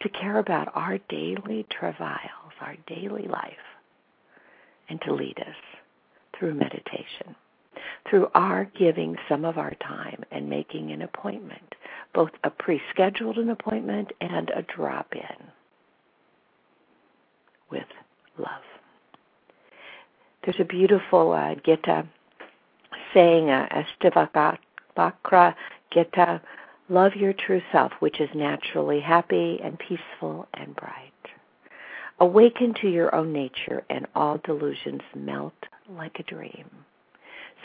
to 0.01 0.09
care 0.09 0.39
about 0.39 0.71
our 0.75 0.97
daily 1.09 1.65
travails, 1.69 2.53
our 2.61 2.75
daily 2.87 3.27
life, 3.27 3.53
and 4.89 5.01
to 5.01 5.13
lead 5.13 5.37
us 5.39 5.55
through 6.37 6.53
meditation, 6.53 7.35
through 8.09 8.27
our 8.33 8.65
giving 8.77 9.15
some 9.29 9.45
of 9.45 9.57
our 9.57 9.73
time 9.75 10.23
and 10.31 10.49
making 10.49 10.91
an 10.91 11.01
appointment, 11.01 11.75
both 12.13 12.31
a 12.43 12.49
pre-scheduled 12.49 13.37
an 13.37 13.49
appointment 13.49 14.11
and 14.21 14.49
a 14.49 14.63
drop-in 14.75 15.47
with 17.69 17.87
love. 18.37 18.72
There's 20.43 20.59
a 20.59 20.65
beautiful 20.65 21.31
uh, 21.31 21.55
Gita 21.55 22.05
saying, 23.13 23.49
uh, 23.49 23.83
Ashtavakra 24.05 25.55
Gita, 25.93 26.41
love 26.89 27.15
your 27.15 27.31
true 27.31 27.61
self, 27.71 27.93
which 27.99 28.19
is 28.19 28.29
naturally 28.35 28.99
happy 28.99 29.59
and 29.63 29.79
peaceful 29.79 30.47
and 30.53 30.75
bright. 30.75 31.11
Awaken 32.19 32.73
to 32.81 32.89
your 32.89 33.15
own 33.15 33.31
nature, 33.31 33.83
and 33.89 34.05
all 34.15 34.37
delusions 34.43 35.01
melt 35.15 35.53
like 35.89 36.19
a 36.19 36.23
dream. 36.23 36.69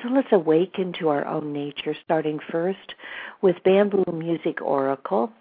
So 0.02 0.10
let's 0.10 0.30
awaken 0.30 0.92
to 1.00 1.08
our 1.08 1.26
own 1.26 1.52
nature, 1.52 1.96
starting 2.04 2.38
first 2.50 2.94
with 3.42 3.62
Bamboo 3.64 4.04
Music 4.12 4.62
Oracle, 4.62 5.32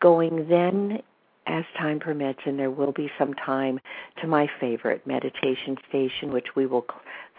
going 0.00 0.48
then 0.48 1.02
as 1.46 1.64
time 1.78 2.00
permits, 2.00 2.40
and 2.44 2.58
there 2.58 2.70
will 2.70 2.92
be 2.92 3.10
some 3.18 3.34
time 3.34 3.78
to 4.20 4.26
my 4.26 4.48
favorite 4.60 5.06
meditation 5.06 5.76
station, 5.88 6.32
which 6.32 6.56
we 6.56 6.66
will 6.66 6.86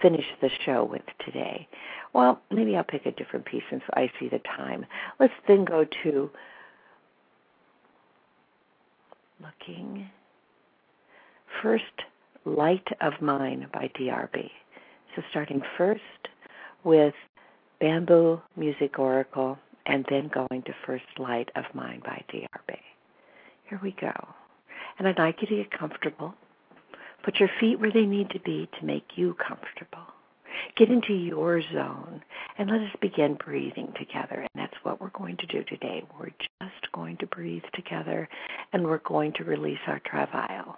finish 0.01 0.25
the 0.41 0.49
show 0.65 0.83
with 0.83 1.01
today. 1.25 1.67
Well, 2.13 2.41
maybe 2.51 2.75
I'll 2.75 2.83
pick 2.83 3.05
a 3.05 3.11
different 3.11 3.45
piece 3.45 3.63
since 3.69 3.83
I 3.93 4.09
see 4.19 4.29
the 4.29 4.39
time. 4.39 4.85
Let's 5.19 5.33
then 5.47 5.65
go 5.65 5.85
to 6.03 6.29
looking 9.41 10.09
first 11.61 11.83
Light 12.45 12.87
of 13.01 13.13
Mine 13.21 13.67
by 13.73 13.89
DRB. 13.99 14.49
So 15.15 15.21
starting 15.31 15.61
first 15.77 16.01
with 16.83 17.13
Bamboo 17.79 18.41
Music 18.55 18.99
Oracle 18.99 19.57
and 19.85 20.05
then 20.09 20.29
going 20.33 20.63
to 20.63 20.73
First 20.85 21.05
Light 21.17 21.49
of 21.55 21.65
Mine 21.73 22.01
by 22.05 22.23
DRB. 22.33 22.77
Here 23.69 23.79
we 23.83 23.95
go. 23.99 24.13
And 24.97 25.07
I'd 25.07 25.19
like 25.19 25.41
you 25.41 25.47
to 25.47 25.63
get 25.63 25.77
comfortable. 25.77 26.33
Put 27.23 27.39
your 27.39 27.49
feet 27.59 27.79
where 27.79 27.91
they 27.91 28.05
need 28.05 28.29
to 28.31 28.39
be 28.39 28.69
to 28.79 28.85
make 28.85 29.05
you 29.15 29.35
comfortable. 29.35 30.05
Get 30.77 30.89
into 30.89 31.13
your 31.13 31.61
zone 31.61 32.23
and 32.57 32.69
let 32.69 32.81
us 32.81 32.95
begin 33.01 33.35
breathing 33.35 33.93
together. 33.99 34.35
And 34.35 34.49
that's 34.55 34.77
what 34.83 35.01
we're 35.01 35.09
going 35.09 35.37
to 35.37 35.47
do 35.47 35.63
today. 35.65 36.03
We're 36.17 36.29
just 36.29 36.91
going 36.93 37.17
to 37.17 37.27
breathe 37.27 37.63
together 37.73 38.29
and 38.71 38.85
we're 38.85 38.99
going 38.99 39.33
to 39.33 39.43
release 39.43 39.79
our 39.87 39.99
travail. 39.99 40.77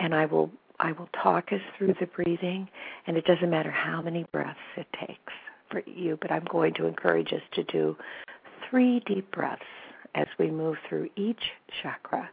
And 0.00 0.14
I 0.14 0.26
will 0.26 0.50
I 0.80 0.92
will 0.92 1.08
talk 1.22 1.52
us 1.52 1.60
through 1.78 1.94
the 2.00 2.06
breathing 2.06 2.68
and 3.06 3.16
it 3.16 3.26
doesn't 3.26 3.50
matter 3.50 3.70
how 3.70 4.02
many 4.02 4.26
breaths 4.32 4.58
it 4.76 4.88
takes 5.06 5.32
for 5.70 5.82
you, 5.86 6.18
but 6.20 6.32
I'm 6.32 6.44
going 6.50 6.74
to 6.74 6.86
encourage 6.86 7.32
us 7.32 7.42
to 7.52 7.62
do 7.64 7.96
three 8.68 9.00
deep 9.06 9.30
breaths 9.30 9.62
as 10.14 10.26
we 10.38 10.50
move 10.50 10.76
through 10.88 11.08
each 11.16 11.42
chakra. 11.82 12.30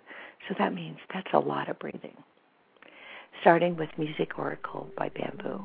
So 0.48 0.56
that 0.60 0.74
means 0.74 0.98
that's 1.14 1.34
a 1.34 1.40
lot 1.40 1.70
of 1.70 1.80
breathing. 1.80 2.18
Starting 3.42 3.76
with 3.76 3.90
Music 3.98 4.38
Oracle 4.38 4.90
by 4.98 5.10
Bamboo. 5.10 5.64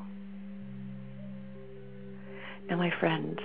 Now, 2.68 2.76
my 2.76 2.92
friends, 2.98 3.38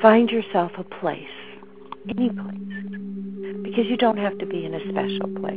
find 0.00 0.28
yourself 0.30 0.72
a 0.76 0.84
place, 0.84 1.22
any 2.08 2.28
place, 2.28 3.62
because 3.62 3.86
you 3.86 3.96
don't 3.96 4.18
have 4.18 4.36
to 4.38 4.46
be 4.46 4.64
in 4.64 4.74
a 4.74 4.80
special 4.90 5.40
place. 5.40 5.56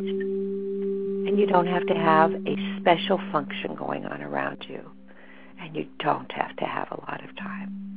And 1.28 1.40
you 1.40 1.48
don't 1.48 1.68
have 1.68 1.86
to 1.88 1.96
have 1.96 2.32
a 2.32 2.80
special 2.80 3.20
function 3.32 3.76
going 3.76 4.06
on 4.06 4.22
around 4.22 4.66
you. 4.70 4.90
And 5.60 5.76
you 5.76 5.88
don't 6.00 6.32
have 6.32 6.56
to 6.58 6.66
have 6.66 6.88
a 6.92 7.02
lot 7.12 7.24
of 7.28 7.36
time. 7.36 7.95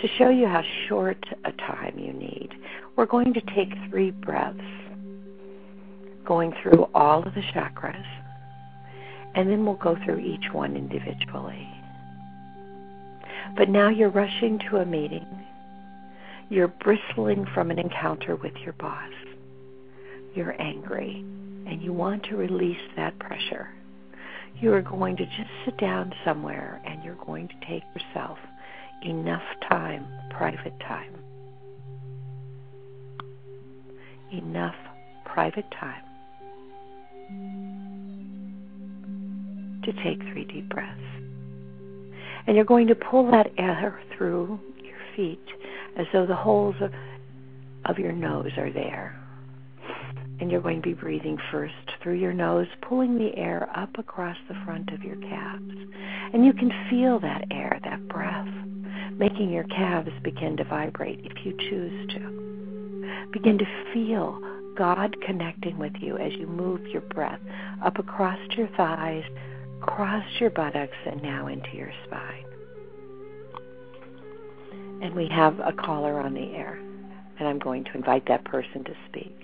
To 0.00 0.08
show 0.16 0.28
you 0.28 0.46
how 0.46 0.62
short 0.88 1.18
a 1.44 1.50
time 1.50 1.98
you 1.98 2.12
need, 2.12 2.50
we're 2.94 3.06
going 3.06 3.34
to 3.34 3.40
take 3.54 3.72
three 3.90 4.12
breaths, 4.12 4.60
going 6.24 6.52
through 6.62 6.86
all 6.94 7.26
of 7.26 7.34
the 7.34 7.42
chakras, 7.52 8.06
and 9.34 9.50
then 9.50 9.66
we'll 9.66 9.74
go 9.74 9.96
through 10.04 10.20
each 10.20 10.52
one 10.52 10.76
individually. 10.76 11.66
But 13.56 13.70
now 13.70 13.88
you're 13.88 14.10
rushing 14.10 14.60
to 14.70 14.76
a 14.76 14.86
meeting. 14.86 15.26
You're 16.48 16.68
bristling 16.68 17.44
from 17.52 17.72
an 17.72 17.80
encounter 17.80 18.36
with 18.36 18.54
your 18.64 18.74
boss. 18.74 19.10
You're 20.32 20.60
angry, 20.62 21.24
and 21.66 21.82
you 21.82 21.92
want 21.92 22.22
to 22.24 22.36
release 22.36 22.76
that 22.94 23.18
pressure. 23.18 23.70
You 24.60 24.72
are 24.74 24.82
going 24.82 25.16
to 25.16 25.24
just 25.24 25.50
sit 25.64 25.76
down 25.78 26.12
somewhere 26.24 26.80
and 26.86 27.02
you're 27.02 27.24
going 27.26 27.48
to 27.48 27.54
take 27.66 27.82
yourself 27.94 28.38
enough 29.04 29.42
time, 29.68 30.06
private 30.30 30.78
time. 30.80 31.14
Enough 34.32 34.74
private 35.24 35.70
time 35.80 36.02
to 39.84 39.92
take 40.02 40.20
three 40.32 40.44
deep 40.44 40.68
breaths. 40.68 41.00
And 42.46 42.56
you're 42.56 42.64
going 42.64 42.86
to 42.88 42.94
pull 42.94 43.30
that 43.30 43.48
air 43.58 44.00
through 44.16 44.58
your 44.82 44.96
feet 45.14 45.44
as 45.98 46.06
though 46.12 46.26
the 46.26 46.34
holes 46.34 46.74
of, 46.80 46.92
of 47.84 47.98
your 47.98 48.12
nose 48.12 48.50
are 48.56 48.72
there. 48.72 49.18
And 50.40 50.50
you're 50.50 50.60
going 50.60 50.80
to 50.80 50.88
be 50.88 50.94
breathing 50.94 51.36
first 51.50 51.74
through 52.02 52.14
your 52.14 52.32
nose, 52.32 52.66
pulling 52.88 53.18
the 53.18 53.36
air 53.36 53.68
up 53.76 53.98
across 53.98 54.36
the 54.48 54.54
front 54.64 54.90
of 54.92 55.02
your 55.02 55.16
calves. 55.16 55.74
And 56.32 56.44
you 56.44 56.52
can 56.52 56.70
feel 56.88 57.18
that 57.20 57.44
air, 57.50 57.80
that 57.84 58.06
breath 58.08 58.48
making 59.18 59.50
your 59.50 59.64
calves 59.64 60.10
begin 60.22 60.56
to 60.56 60.64
vibrate 60.64 61.20
if 61.24 61.44
you 61.44 61.52
choose 61.68 62.08
to. 62.12 63.28
Begin 63.32 63.58
to 63.58 63.66
feel 63.92 64.40
God 64.76 65.16
connecting 65.26 65.76
with 65.76 65.92
you 66.00 66.16
as 66.18 66.32
you 66.34 66.46
move 66.46 66.86
your 66.86 67.02
breath 67.02 67.40
up 67.84 67.98
across 67.98 68.38
your 68.56 68.68
thighs, 68.76 69.24
across 69.82 70.24
your 70.38 70.50
buttocks, 70.50 70.96
and 71.04 71.22
now 71.22 71.48
into 71.48 71.70
your 71.74 71.92
spine. 72.06 72.44
And 75.02 75.14
we 75.14 75.28
have 75.28 75.58
a 75.58 75.72
caller 75.72 76.20
on 76.20 76.34
the 76.34 76.54
air, 76.54 76.78
and 77.38 77.48
I'm 77.48 77.58
going 77.58 77.84
to 77.84 77.94
invite 77.94 78.26
that 78.28 78.44
person 78.44 78.84
to 78.84 78.92
speak. 79.08 79.34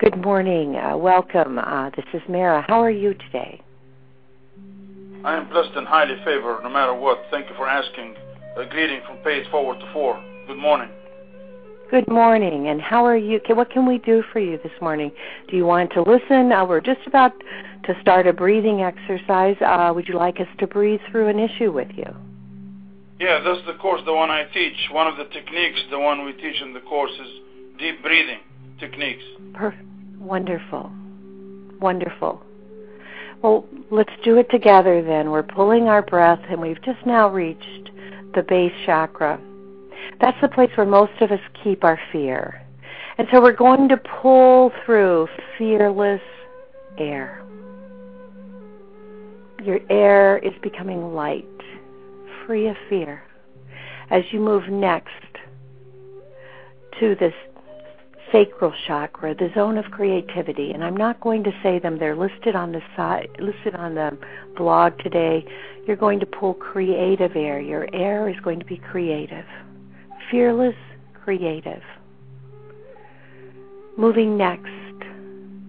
Good 0.00 0.16
morning. 0.18 0.74
Uh, 0.74 0.96
welcome. 0.96 1.58
Uh, 1.58 1.90
this 1.90 2.04
is 2.12 2.22
Mara. 2.28 2.64
How 2.66 2.80
are 2.80 2.90
you 2.90 3.14
today? 3.14 3.63
I 5.24 5.38
am 5.38 5.48
blessed 5.48 5.70
and 5.74 5.86
highly 5.86 6.16
favored 6.22 6.62
no 6.62 6.68
matter 6.68 6.92
what. 6.92 7.18
Thank 7.30 7.48
you 7.48 7.56
for 7.56 7.66
asking. 7.66 8.14
A 8.58 8.66
greeting 8.66 9.00
from 9.06 9.16
page 9.18 9.50
forward 9.50 9.80
to 9.80 9.92
four. 9.92 10.22
Good 10.46 10.58
morning. 10.58 10.90
Good 11.90 12.06
morning. 12.08 12.68
And 12.68 12.78
how 12.78 13.06
are 13.06 13.16
you? 13.16 13.40
What 13.48 13.70
can 13.70 13.86
we 13.86 13.96
do 13.98 14.22
for 14.32 14.38
you 14.38 14.58
this 14.62 14.72
morning? 14.82 15.10
Do 15.48 15.56
you 15.56 15.64
want 15.64 15.92
to 15.92 16.02
listen? 16.02 16.52
Uh, 16.52 16.66
we're 16.66 16.82
just 16.82 17.00
about 17.06 17.32
to 17.84 17.94
start 18.02 18.26
a 18.26 18.34
breathing 18.34 18.82
exercise. 18.82 19.56
Uh, 19.64 19.92
would 19.94 20.06
you 20.06 20.14
like 20.14 20.40
us 20.40 20.46
to 20.58 20.66
breathe 20.66 21.00
through 21.10 21.28
an 21.28 21.38
issue 21.38 21.72
with 21.72 21.88
you? 21.96 22.14
Yeah, 23.18 23.40
that's 23.40 23.66
the 23.66 23.74
course, 23.80 24.02
the 24.04 24.12
one 24.12 24.30
I 24.30 24.44
teach. 24.52 24.76
One 24.92 25.06
of 25.06 25.16
the 25.16 25.24
techniques, 25.32 25.80
the 25.90 25.98
one 25.98 26.26
we 26.26 26.32
teach 26.32 26.60
in 26.60 26.74
the 26.74 26.80
course 26.80 27.12
is 27.12 27.78
deep 27.78 28.02
breathing 28.02 28.40
techniques. 28.78 29.24
Perfect. 29.54 29.84
Wonderful. 30.18 30.92
Wonderful. 31.80 32.42
Well, 33.44 33.66
let's 33.90 34.08
do 34.24 34.38
it 34.38 34.50
together 34.50 35.02
then. 35.02 35.30
We're 35.30 35.42
pulling 35.42 35.86
our 35.86 36.00
breath, 36.00 36.40
and 36.48 36.62
we've 36.62 36.82
just 36.82 37.04
now 37.04 37.28
reached 37.28 37.90
the 38.34 38.42
base 38.42 38.72
chakra. 38.86 39.38
That's 40.18 40.40
the 40.40 40.48
place 40.48 40.70
where 40.76 40.86
most 40.86 41.12
of 41.20 41.30
us 41.30 41.40
keep 41.62 41.84
our 41.84 42.00
fear. 42.10 42.62
And 43.18 43.28
so 43.30 43.42
we're 43.42 43.52
going 43.52 43.90
to 43.90 43.98
pull 43.98 44.72
through 44.86 45.28
fearless 45.58 46.22
air. 46.96 47.44
Your 49.62 49.80
air 49.90 50.38
is 50.38 50.54
becoming 50.62 51.12
light, 51.12 51.44
free 52.46 52.68
of 52.68 52.76
fear. 52.88 53.24
As 54.08 54.22
you 54.30 54.40
move 54.40 54.70
next 54.70 55.10
to 56.98 57.14
this 57.20 57.34
sacral 58.34 58.72
chakra, 58.88 59.32
the 59.32 59.48
zone 59.54 59.78
of 59.78 59.84
creativity, 59.92 60.72
and 60.72 60.82
I'm 60.82 60.96
not 60.96 61.20
going 61.20 61.44
to 61.44 61.52
say 61.62 61.78
them. 61.78 62.00
They're 62.00 62.16
listed 62.16 62.56
on 62.56 62.72
the 62.72 62.80
side, 62.96 63.28
listed 63.38 63.76
on 63.76 63.94
the 63.94 64.18
blog 64.56 64.98
today. 64.98 65.46
You're 65.86 65.94
going 65.94 66.18
to 66.18 66.26
pull 66.26 66.52
creative 66.54 67.36
air. 67.36 67.60
Your 67.60 67.86
air 67.94 68.28
is 68.28 68.34
going 68.42 68.58
to 68.58 68.64
be 68.64 68.76
creative, 68.76 69.44
fearless, 70.32 70.74
creative. 71.22 71.82
Moving 73.96 74.36
next 74.36 74.66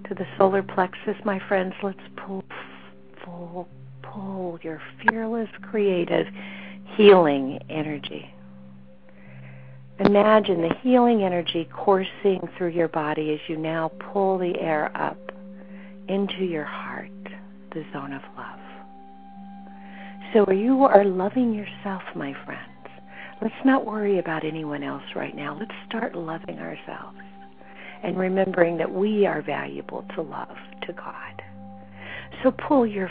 to 0.07 0.15
the 0.15 0.25
solar 0.35 0.63
plexus, 0.63 1.15
my 1.23 1.39
friends. 1.47 1.75
Let's 1.83 1.99
pull, 2.17 2.43
pull, 3.23 3.67
pull 4.01 4.57
your 4.63 4.81
fearless, 5.03 5.49
creative, 5.69 6.25
healing 6.95 7.59
energy. 7.69 8.34
Imagine 9.99 10.61
the 10.61 10.75
healing 10.83 11.23
energy 11.23 11.69
coursing 11.73 12.49
through 12.57 12.71
your 12.71 12.89
body 12.89 13.31
as 13.33 13.39
you 13.47 13.55
now 13.57 13.89
pull 14.11 14.37
the 14.37 14.59
air 14.59 14.91
up 14.95 15.17
into 16.09 16.43
your 16.43 16.65
heart, 16.65 17.09
the 17.71 17.85
zone 17.93 18.11
of 18.11 18.21
love. 18.37 18.59
So 20.33 20.51
you 20.51 20.83
are 20.83 21.05
loving 21.05 21.53
yourself, 21.53 22.01
my 22.13 22.35
friends. 22.45 22.61
Let's 23.41 23.55
not 23.63 23.85
worry 23.85 24.19
about 24.19 24.43
anyone 24.43 24.83
else 24.83 25.03
right 25.15 25.33
now. 25.33 25.57
Let's 25.57 25.71
start 25.87 26.13
loving 26.13 26.59
ourselves 26.59 27.17
and 28.03 28.17
remembering 28.17 28.77
that 28.77 28.91
we 28.91 29.25
are 29.25 29.41
valuable 29.41 30.05
to 30.15 30.21
love 30.21 30.57
to 30.87 30.93
God. 30.93 31.41
So 32.43 32.51
pull 32.51 32.85
your 32.85 33.09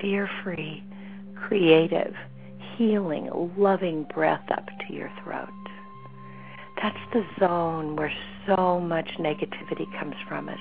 fear-free, 0.00 0.84
creative, 1.34 2.14
healing, 2.76 3.28
loving 3.58 4.04
breath 4.14 4.48
up 4.52 4.66
to 4.86 4.94
your 4.94 5.10
throat. 5.24 5.48
That's 6.80 6.98
the 7.12 7.24
zone 7.40 7.96
where 7.96 8.12
so 8.46 8.80
much 8.80 9.08
negativity 9.18 9.86
comes 9.98 10.14
from 10.28 10.48
us. 10.48 10.58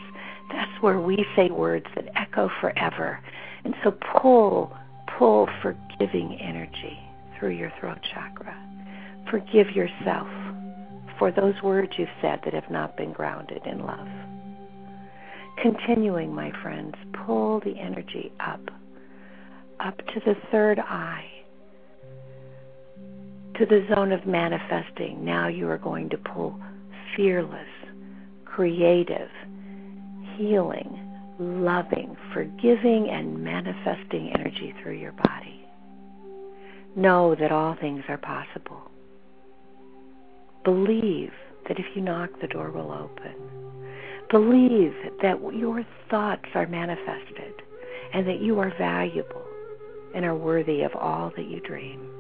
That's 0.52 0.82
where 0.82 1.00
we 1.00 1.26
say 1.36 1.50
words 1.50 1.86
that 1.96 2.08
echo 2.16 2.50
forever. 2.62 3.20
And 3.64 3.74
so 3.84 3.92
pull, 3.92 4.74
pull 5.18 5.48
forgiving 5.62 6.40
energy 6.42 7.00
through 7.38 7.52
your 7.52 7.72
throat 7.80 8.00
chakra. 8.14 8.56
Forgive 9.30 9.76
yourself 9.76 10.28
for 11.18 11.32
those 11.32 11.56
words 11.64 11.94
you've 11.98 12.10
said 12.22 12.40
that 12.46 12.54
have 12.54 12.70
not 12.70 12.96
been 12.98 13.12
grounded 13.12 13.62
in 13.66 13.80
love. 13.80 14.08
Continuing, 15.62 16.34
my 16.34 16.52
friends, 16.62 16.96
pull 17.26 17.62
the 17.62 17.80
energy 17.80 18.32
up, 18.40 18.62
up 19.80 19.98
to 19.98 20.20
the 20.26 20.36
third 20.52 20.80
eye, 20.80 21.26
to 23.58 23.66
the 23.66 23.86
zone 23.94 24.12
of 24.12 24.26
manifesting. 24.26 25.24
Now 25.24 25.48
you 25.48 25.70
are 25.70 25.78
going 25.78 26.10
to 26.10 26.18
pull 26.18 26.60
fearless, 27.16 27.68
creative, 28.44 29.30
healing, 30.38 31.02
loving, 31.40 32.16
forgiving, 32.34 33.10
and 33.10 33.44
manifesting 33.44 34.32
energy 34.34 34.74
through 34.82 34.98
your 34.98 35.14
body. 35.14 35.66
Know 36.96 37.36
that 37.40 37.52
all 37.52 37.76
things 37.80 38.04
are 38.08 38.18
possible. 38.18 38.92
Believe 40.64 41.32
that 41.68 41.80
if 41.80 41.86
you 41.96 42.02
knock, 42.02 42.30
the 42.42 42.48
door 42.48 42.72
will 42.72 42.92
open. 42.92 43.34
Believe 44.32 44.94
that 45.22 45.40
your 45.54 45.86
thoughts 46.10 46.50
are 46.56 46.68
manifested 46.68 47.54
and 48.14 48.28
that 48.28 48.42
you 48.42 48.60
are 48.60 48.74
valuable 48.78 49.46
and 50.16 50.26
are 50.26 50.36
worthy 50.36 50.82
of 50.82 50.96
all 50.96 51.32
that 51.36 51.46
you 51.46 51.60
dream. 51.62 52.15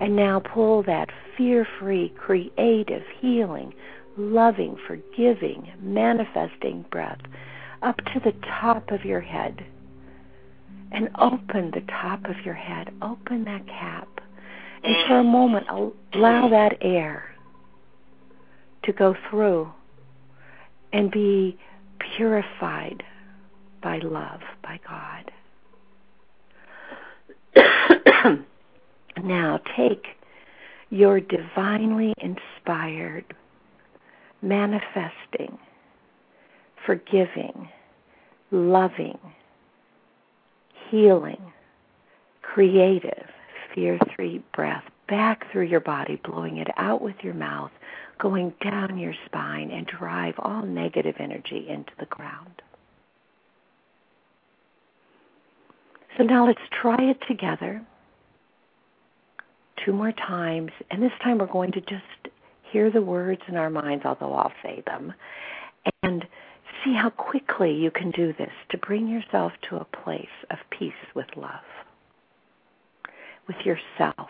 And 0.00 0.14
now 0.14 0.40
pull 0.40 0.82
that 0.84 1.08
fear 1.36 1.66
free, 1.78 2.12
creative, 2.16 3.02
healing, 3.20 3.74
loving, 4.16 4.76
forgiving, 4.86 5.72
manifesting 5.80 6.84
breath 6.90 7.20
up 7.82 7.96
to 7.96 8.20
the 8.24 8.32
top 8.60 8.90
of 8.90 9.04
your 9.04 9.20
head. 9.20 9.64
And 10.90 11.10
open 11.20 11.70
the 11.72 11.82
top 11.88 12.24
of 12.24 12.44
your 12.44 12.54
head. 12.54 12.90
Open 13.02 13.44
that 13.44 13.66
cap. 13.66 14.08
And 14.82 14.96
for 15.06 15.18
a 15.18 15.24
moment, 15.24 15.66
allow 16.14 16.48
that 16.48 16.78
air 16.80 17.34
to 18.84 18.92
go 18.92 19.14
through 19.28 19.70
and 20.92 21.10
be 21.10 21.58
purified 22.16 23.02
by 23.82 23.98
love, 23.98 24.40
by 24.62 24.80
God. 24.86 25.30
now 29.18 29.60
take 29.76 30.04
your 30.90 31.20
divinely 31.20 32.14
inspired 32.18 33.24
manifesting, 34.40 35.58
forgiving, 36.86 37.68
loving, 38.50 39.18
healing, 40.90 41.52
creative, 42.42 43.26
fear 43.74 43.98
free 44.16 44.42
breath 44.54 44.84
back 45.08 45.50
through 45.50 45.66
your 45.66 45.80
body, 45.80 46.20
blowing 46.24 46.58
it 46.58 46.68
out 46.76 47.02
with 47.02 47.16
your 47.22 47.34
mouth, 47.34 47.70
going 48.18 48.52
down 48.62 48.98
your 48.98 49.14
spine, 49.26 49.70
and 49.70 49.86
drive 49.86 50.34
all 50.38 50.62
negative 50.62 51.16
energy 51.18 51.66
into 51.68 51.92
the 51.98 52.06
ground. 52.06 52.62
So 56.16 56.24
now 56.24 56.46
let's 56.46 56.60
try 56.80 56.96
it 56.98 57.18
together 57.28 57.82
two 59.84 59.92
more 59.92 60.12
times, 60.12 60.70
and 60.90 61.02
this 61.02 61.12
time 61.22 61.38
we're 61.38 61.46
going 61.46 61.72
to 61.72 61.80
just 61.80 62.04
hear 62.70 62.90
the 62.90 63.02
words 63.02 63.42
in 63.48 63.56
our 63.56 63.70
minds, 63.70 64.04
although 64.04 64.34
I'll 64.34 64.52
say 64.62 64.82
them, 64.86 65.12
and 66.02 66.24
see 66.84 66.94
how 66.94 67.10
quickly 67.10 67.74
you 67.74 67.90
can 67.90 68.10
do 68.10 68.32
this 68.32 68.52
to 68.70 68.78
bring 68.78 69.08
yourself 69.08 69.52
to 69.68 69.76
a 69.76 69.84
place 69.84 70.26
of 70.50 70.58
peace 70.70 70.92
with 71.14 71.26
love, 71.36 71.64
with 73.46 73.56
yourself, 73.64 74.28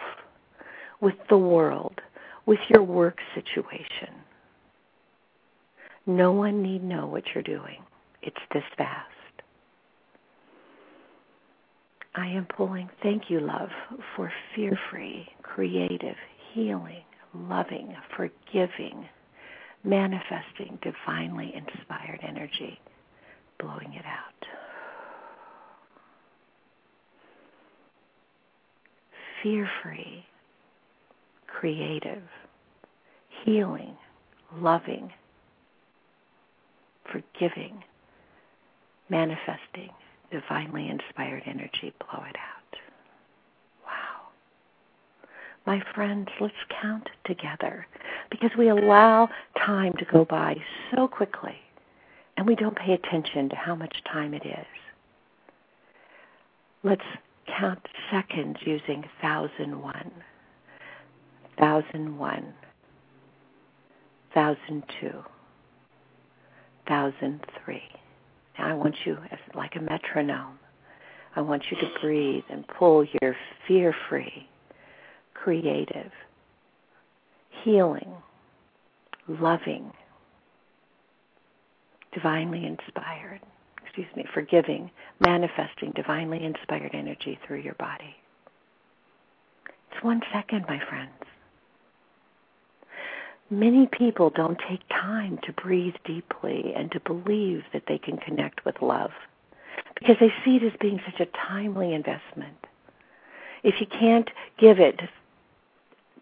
with 1.00 1.16
the 1.28 1.38
world, 1.38 2.00
with 2.46 2.60
your 2.68 2.82
work 2.82 3.18
situation. 3.34 4.14
No 6.06 6.32
one 6.32 6.62
need 6.62 6.82
know 6.82 7.06
what 7.06 7.24
you're 7.34 7.42
doing. 7.42 7.82
It's 8.22 8.36
this 8.52 8.64
fast. 8.76 9.17
I 12.14 12.26
am 12.26 12.46
pulling, 12.46 12.88
thank 13.02 13.24
you, 13.28 13.40
love, 13.40 13.68
for 14.16 14.32
fear 14.54 14.78
free, 14.90 15.28
creative, 15.42 16.16
healing, 16.52 17.02
loving, 17.34 17.94
forgiving, 18.16 19.08
manifesting 19.84 20.78
divinely 20.82 21.54
inspired 21.54 22.20
energy, 22.26 22.80
blowing 23.60 23.92
it 23.94 24.04
out. 24.06 24.46
Fear 29.42 29.68
free, 29.82 30.24
creative, 31.46 32.22
healing, 33.44 33.96
loving, 34.56 35.12
forgiving, 37.12 37.84
manifesting 39.08 39.90
divinely 40.30 40.88
inspired 40.88 41.42
energy, 41.46 41.92
blow 41.98 42.22
it 42.24 42.36
out. 42.36 42.78
Wow. 43.84 44.28
My 45.66 45.82
friends, 45.94 46.28
let's 46.40 46.54
count 46.80 47.08
together 47.24 47.86
because 48.30 48.50
we 48.58 48.68
allow 48.68 49.28
time 49.56 49.94
to 49.94 50.04
go 50.04 50.24
by 50.24 50.56
so 50.94 51.08
quickly 51.08 51.56
and 52.36 52.46
we 52.46 52.54
don't 52.54 52.76
pay 52.76 52.92
attention 52.92 53.48
to 53.48 53.56
how 53.56 53.74
much 53.74 53.96
time 54.10 54.32
it 54.34 54.46
is. 54.46 54.66
Let's 56.84 57.02
count 57.58 57.80
seconds 58.10 58.58
using 58.60 59.00
1001, 59.20 59.82
1001, 61.56 62.54
1002, 64.32 65.06
1003. 66.86 67.82
I 68.58 68.74
want 68.74 68.96
you, 69.04 69.18
as 69.30 69.38
like 69.54 69.76
a 69.76 69.80
metronome, 69.80 70.58
I 71.36 71.40
want 71.40 71.64
you 71.70 71.76
to 71.78 72.00
breathe 72.00 72.44
and 72.50 72.66
pull 72.66 73.06
your 73.20 73.36
fear 73.66 73.94
free 74.08 74.48
creative, 75.34 76.10
healing, 77.64 78.12
loving, 79.28 79.92
divinely 82.12 82.66
inspired, 82.66 83.40
excuse 83.84 84.08
me, 84.16 84.24
forgiving, 84.34 84.90
manifesting 85.20 85.92
divinely 85.94 86.44
inspired 86.44 86.90
energy 86.92 87.38
through 87.46 87.60
your 87.60 87.74
body. 87.74 88.16
It's 89.92 90.02
one 90.02 90.20
second, 90.32 90.64
my 90.68 90.80
friends. 90.88 91.10
Many 93.50 93.86
people 93.86 94.30
don't 94.30 94.58
take 94.68 94.86
time 94.90 95.38
to 95.44 95.52
breathe 95.52 95.94
deeply 96.04 96.74
and 96.76 96.92
to 96.92 97.00
believe 97.00 97.64
that 97.72 97.84
they 97.88 97.98
can 97.98 98.18
connect 98.18 98.64
with 98.64 98.82
love 98.82 99.10
because 99.98 100.16
they 100.20 100.32
see 100.44 100.56
it 100.56 100.62
as 100.62 100.72
being 100.80 101.00
such 101.04 101.20
a 101.20 101.26
timely 101.48 101.94
investment. 101.94 102.66
If 103.62 103.80
you 103.80 103.86
can't 103.86 104.30
give 104.58 104.78
it 104.78 105.00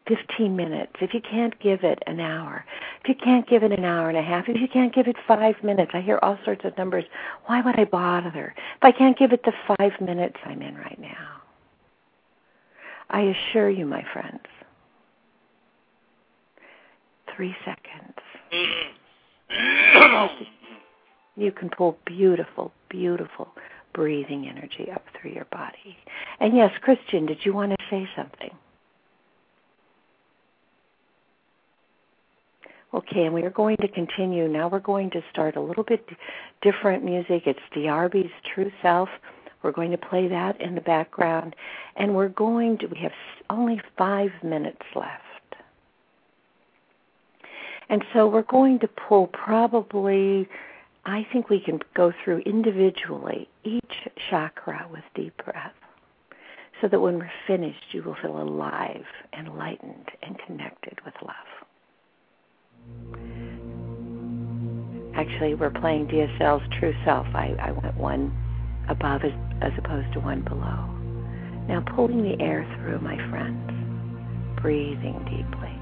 15 0.07 0.55
minutes, 0.55 0.93
if 1.01 1.13
you 1.13 1.21
can't 1.21 1.59
give 1.59 1.83
it 1.83 1.99
an 2.07 2.21
hour, 2.21 2.65
if 3.03 3.09
you 3.09 3.15
can't 3.15 3.49
give 3.49 3.65
it 3.65 3.73
an 3.73 3.85
hour 3.85 4.09
and 4.09 4.17
a 4.17 4.23
half, 4.23 4.49
if 4.49 4.61
you 4.61 4.69
can't 4.69 4.95
give 4.95 5.09
it 5.09 5.17
five 5.27 5.57
minutes, 5.65 5.91
I 5.95 6.01
hear 6.01 6.21
all 6.23 6.39
sorts 6.45 6.65
of 6.65 6.79
numbers. 6.79 7.05
Why 7.47 7.61
would 7.61 7.79
I 7.79 7.85
bother? 7.85 8.55
If 8.77 8.83
I 8.83 8.93
can't 8.93 9.19
give 9.19 9.33
it 9.33 9.43
the 9.45 9.53
five 9.77 10.01
minutes 10.01 10.37
I'm 10.45 10.63
in 10.63 10.77
right 10.77 10.99
now. 11.01 11.43
I 13.11 13.21
assure 13.23 13.71
you, 13.71 13.87
my 13.87 14.05
friends, 14.13 14.43
three 17.37 17.55
seconds. 17.65 18.15
Mm. 19.51 20.29
you 21.37 21.53
can 21.53 21.69
pull 21.71 21.99
beautiful, 22.07 22.73
beautiful 22.89 23.49
breathing 23.95 24.49
energy 24.49 24.91
up 24.93 25.05
through 25.21 25.33
your 25.33 25.47
body. 25.47 25.97
And 26.41 26.57
yes, 26.57 26.71
Christian, 26.83 27.27
did 27.27 27.39
you 27.45 27.53
want 27.55 27.73
to 27.73 27.77
say 27.91 28.09
something? 28.17 28.51
Okay, 32.95 33.25
and 33.25 33.35
we 33.35 33.43
are 33.43 33.51
going 33.51 33.77
to 33.79 33.89
continue. 33.89 34.49
Now 34.49 34.69
we're 34.69 34.81
going 34.81 35.11
to 35.11 35.21
start 35.31 35.57
a 35.57 35.61
little 35.61 35.85
bit 35.85 36.09
different 36.63 37.05
music. 37.05 37.43
It's 37.47 37.61
DRB's 37.75 38.33
True 38.55 38.71
Self. 38.81 39.09
We're 39.63 39.73
going 39.73 39.91
to 39.91 39.99
play 39.99 40.29
that 40.29 40.61
in 40.61 40.75
the 40.75 40.81
background. 40.81 41.57
And 41.97 42.15
we're 42.15 42.29
going 42.29 42.79
to, 42.79 42.87
we 42.87 42.99
have 43.01 43.13
only 43.51 43.81
five 43.99 44.31
minutes 44.43 44.83
left. 44.95 45.26
And 47.89 48.05
so 48.13 48.27
we're 48.27 48.43
going 48.43 48.81
to 48.81 48.89
pull 48.89 49.29
probably, 49.29 50.49
I 51.05 51.27
think 51.33 51.49
we 51.49 51.61
can 51.61 51.81
go 51.95 52.13
through 52.25 52.39
individually 52.39 53.49
each 53.65 54.09
chakra 54.29 54.89
with 54.91 55.05
deep 55.15 55.37
breath 55.45 55.73
so 56.81 56.89
that 56.89 57.01
when 57.01 57.19
we're 57.19 57.31
finished, 57.47 57.85
you 57.93 58.03
will 58.03 58.17
feel 58.21 58.41
alive, 58.41 59.05
enlightened, 59.39 60.09
and 60.23 60.39
connected 60.47 60.99
with 61.05 61.15
love. 61.23 61.67
Actually, 65.15 65.55
we're 65.55 65.71
playing 65.71 66.07
DSL's 66.09 66.69
True 66.79 66.95
Self. 67.05 67.27
I, 67.35 67.55
I 67.61 67.71
went 67.71 67.97
one 67.97 68.37
above 68.89 69.23
as, 69.25 69.33
as 69.63 69.73
opposed 69.79 70.13
to 70.13 70.21
one 70.21 70.43
below. 70.43 70.93
Now 71.69 71.83
pulling 71.95 72.23
the 72.23 72.41
air 72.43 72.67
through, 72.77 73.01
my 73.01 73.17
friends, 73.31 74.61
breathing 74.61 75.19
deeply. 75.25 75.76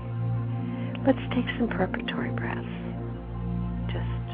Let's 1.07 1.19
take 1.35 1.45
some 1.59 1.69
preparatory 1.69 2.31
breaths. 2.31 2.65
Just. 3.93 4.27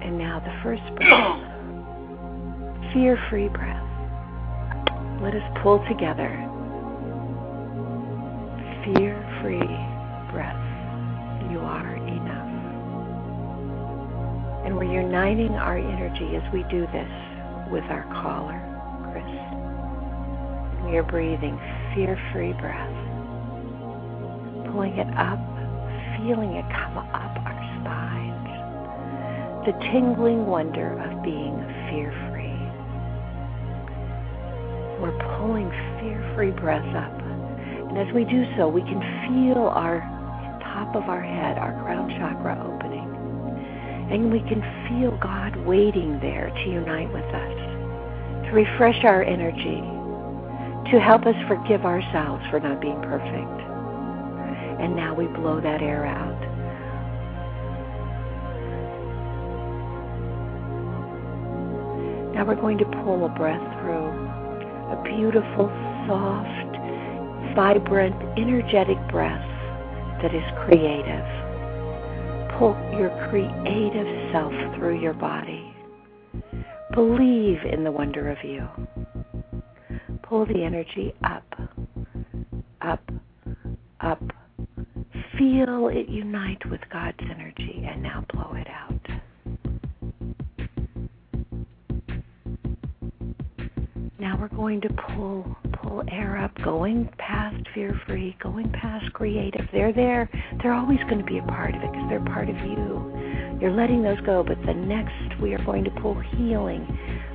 And 0.00 0.16
now 0.16 0.38
the 0.38 0.54
first 0.62 0.82
breath. 0.94 1.42
Fear 2.94 3.18
free 3.30 3.48
breath. 3.48 3.82
Let 5.20 5.34
us 5.34 5.42
pull 5.60 5.84
together. 5.88 6.30
Fear 8.86 9.18
free 9.42 9.58
breath. 10.30 10.62
You 11.50 11.58
are 11.58 11.96
enough. 11.96 12.54
And 14.66 14.76
we're 14.76 14.84
uniting 14.84 15.50
our 15.54 15.78
energy 15.78 16.36
as 16.36 16.52
we 16.52 16.62
do 16.70 16.86
this 16.92 17.10
with 17.72 17.82
our 17.90 18.06
caller, 18.22 18.62
Chris. 19.10 19.26
We 20.86 20.96
are 20.96 21.02
breathing 21.02 21.58
fear 21.96 22.16
free 22.32 22.52
breath 22.52 23.03
pulling 24.74 24.98
it 24.98 25.06
up, 25.16 25.38
feeling 26.18 26.58
it 26.58 26.66
come 26.74 26.98
up 26.98 27.14
our 27.14 27.58
spines. 27.78 28.50
The 29.66 29.72
tingling 29.92 30.46
wonder 30.46 30.98
of 30.98 31.22
being 31.22 31.54
fear 31.88 32.10
free. 32.26 32.58
We're 34.98 35.14
pulling 35.38 35.70
fear 36.00 36.18
free 36.34 36.50
breath 36.50 36.84
up. 36.96 37.14
And 37.88 37.98
as 37.98 38.12
we 38.12 38.24
do 38.24 38.44
so, 38.56 38.66
we 38.66 38.80
can 38.82 38.98
feel 39.30 39.62
our 39.62 40.00
top 40.74 40.96
of 40.96 41.04
our 41.04 41.22
head, 41.22 41.56
our 41.56 41.72
crown 41.84 42.10
chakra 42.18 42.58
opening. 42.66 43.06
And 44.10 44.32
we 44.32 44.40
can 44.40 44.60
feel 44.88 45.16
God 45.18 45.54
waiting 45.64 46.18
there 46.18 46.50
to 46.50 46.68
unite 46.68 47.12
with 47.12 47.22
us, 47.22 48.46
to 48.46 48.50
refresh 48.50 49.04
our 49.04 49.22
energy, 49.22 49.80
to 50.90 50.98
help 50.98 51.26
us 51.26 51.36
forgive 51.46 51.86
ourselves 51.86 52.42
for 52.50 52.58
not 52.58 52.80
being 52.80 53.00
perfect 53.02 53.63
and 54.80 54.96
now 54.96 55.14
we 55.14 55.26
blow 55.26 55.60
that 55.60 55.82
air 55.82 56.06
out. 56.06 56.40
Now 62.34 62.44
we're 62.44 62.56
going 62.56 62.78
to 62.78 62.84
pull 63.04 63.26
a 63.26 63.28
breath 63.28 63.62
through. 63.80 64.10
A 64.90 65.02
beautiful, 65.04 65.68
soft, 66.08 66.74
vibrant, 67.54 68.16
energetic 68.36 68.98
breath 69.08 69.40
that 70.20 70.34
is 70.34 70.42
creative. 70.66 71.44
Pull 72.58 72.74
your 72.98 73.10
creative 73.30 74.32
self 74.32 74.52
through 74.76 75.00
your 75.00 75.14
body. 75.14 75.74
Believe 76.92 77.58
in 77.72 77.84
the 77.84 77.90
wonder 77.90 78.30
of 78.30 78.38
you. 78.44 78.68
Pull 80.22 80.46
the 80.46 80.62
energy 80.62 81.14
up, 81.24 81.44
up, 82.80 83.02
up, 84.00 84.22
Feel 85.38 85.88
it 85.88 86.08
unite 86.08 86.64
with 86.70 86.80
God's 86.92 87.18
energy 87.22 87.84
and 87.90 88.02
now 88.02 88.24
blow 88.32 88.54
it 88.54 88.68
out. 88.68 89.00
Now 94.20 94.38
we're 94.40 94.48
going 94.48 94.80
to 94.82 94.88
pull 94.90 95.56
pull 95.82 96.04
air 96.08 96.38
up, 96.38 96.52
going 96.62 97.08
past 97.18 97.56
fear 97.74 98.00
free, 98.06 98.36
going 98.40 98.70
past 98.70 99.12
creative. 99.12 99.66
They're 99.72 99.92
there. 99.92 100.30
They're 100.62 100.72
always 100.72 101.00
going 101.10 101.18
to 101.18 101.24
be 101.24 101.38
a 101.38 101.42
part 101.42 101.74
of 101.74 101.82
it 101.82 101.90
because 101.90 102.08
they're 102.08 102.24
part 102.24 102.48
of 102.48 102.56
you. 102.56 103.58
You're 103.60 103.72
letting 103.72 104.02
those 104.02 104.20
go, 104.20 104.44
but 104.44 104.58
the 104.64 104.74
next 104.74 105.40
we 105.40 105.52
are 105.54 105.64
going 105.64 105.82
to 105.84 105.90
pull 106.00 106.14
healing. 106.14 106.86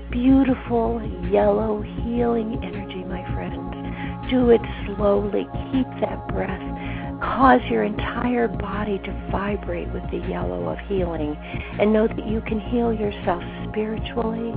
Beautiful 0.10 1.02
yellow 1.30 1.82
healing 1.82 2.60
energy, 2.64 3.04
my 3.04 3.24
friends. 3.34 4.32
Do 4.32 4.52
it 4.52 4.62
slowly. 4.86 5.48
Keep 5.72 5.88
that 6.02 6.28
breath 6.30 6.99
cause 7.22 7.62
your 7.70 7.84
entire 7.84 8.48
body 8.48 8.98
to 9.00 9.12
vibrate 9.32 9.92
with 9.92 10.04
the 10.12 10.26
yellow 10.30 10.70
of 10.70 10.78
healing 10.88 11.36
and 11.80 11.92
know 11.92 12.08
that 12.08 12.28
you 12.28 12.42
can 12.42 12.60
heal 12.60 12.94
yourself 12.94 13.44
spiritually, 13.70 14.52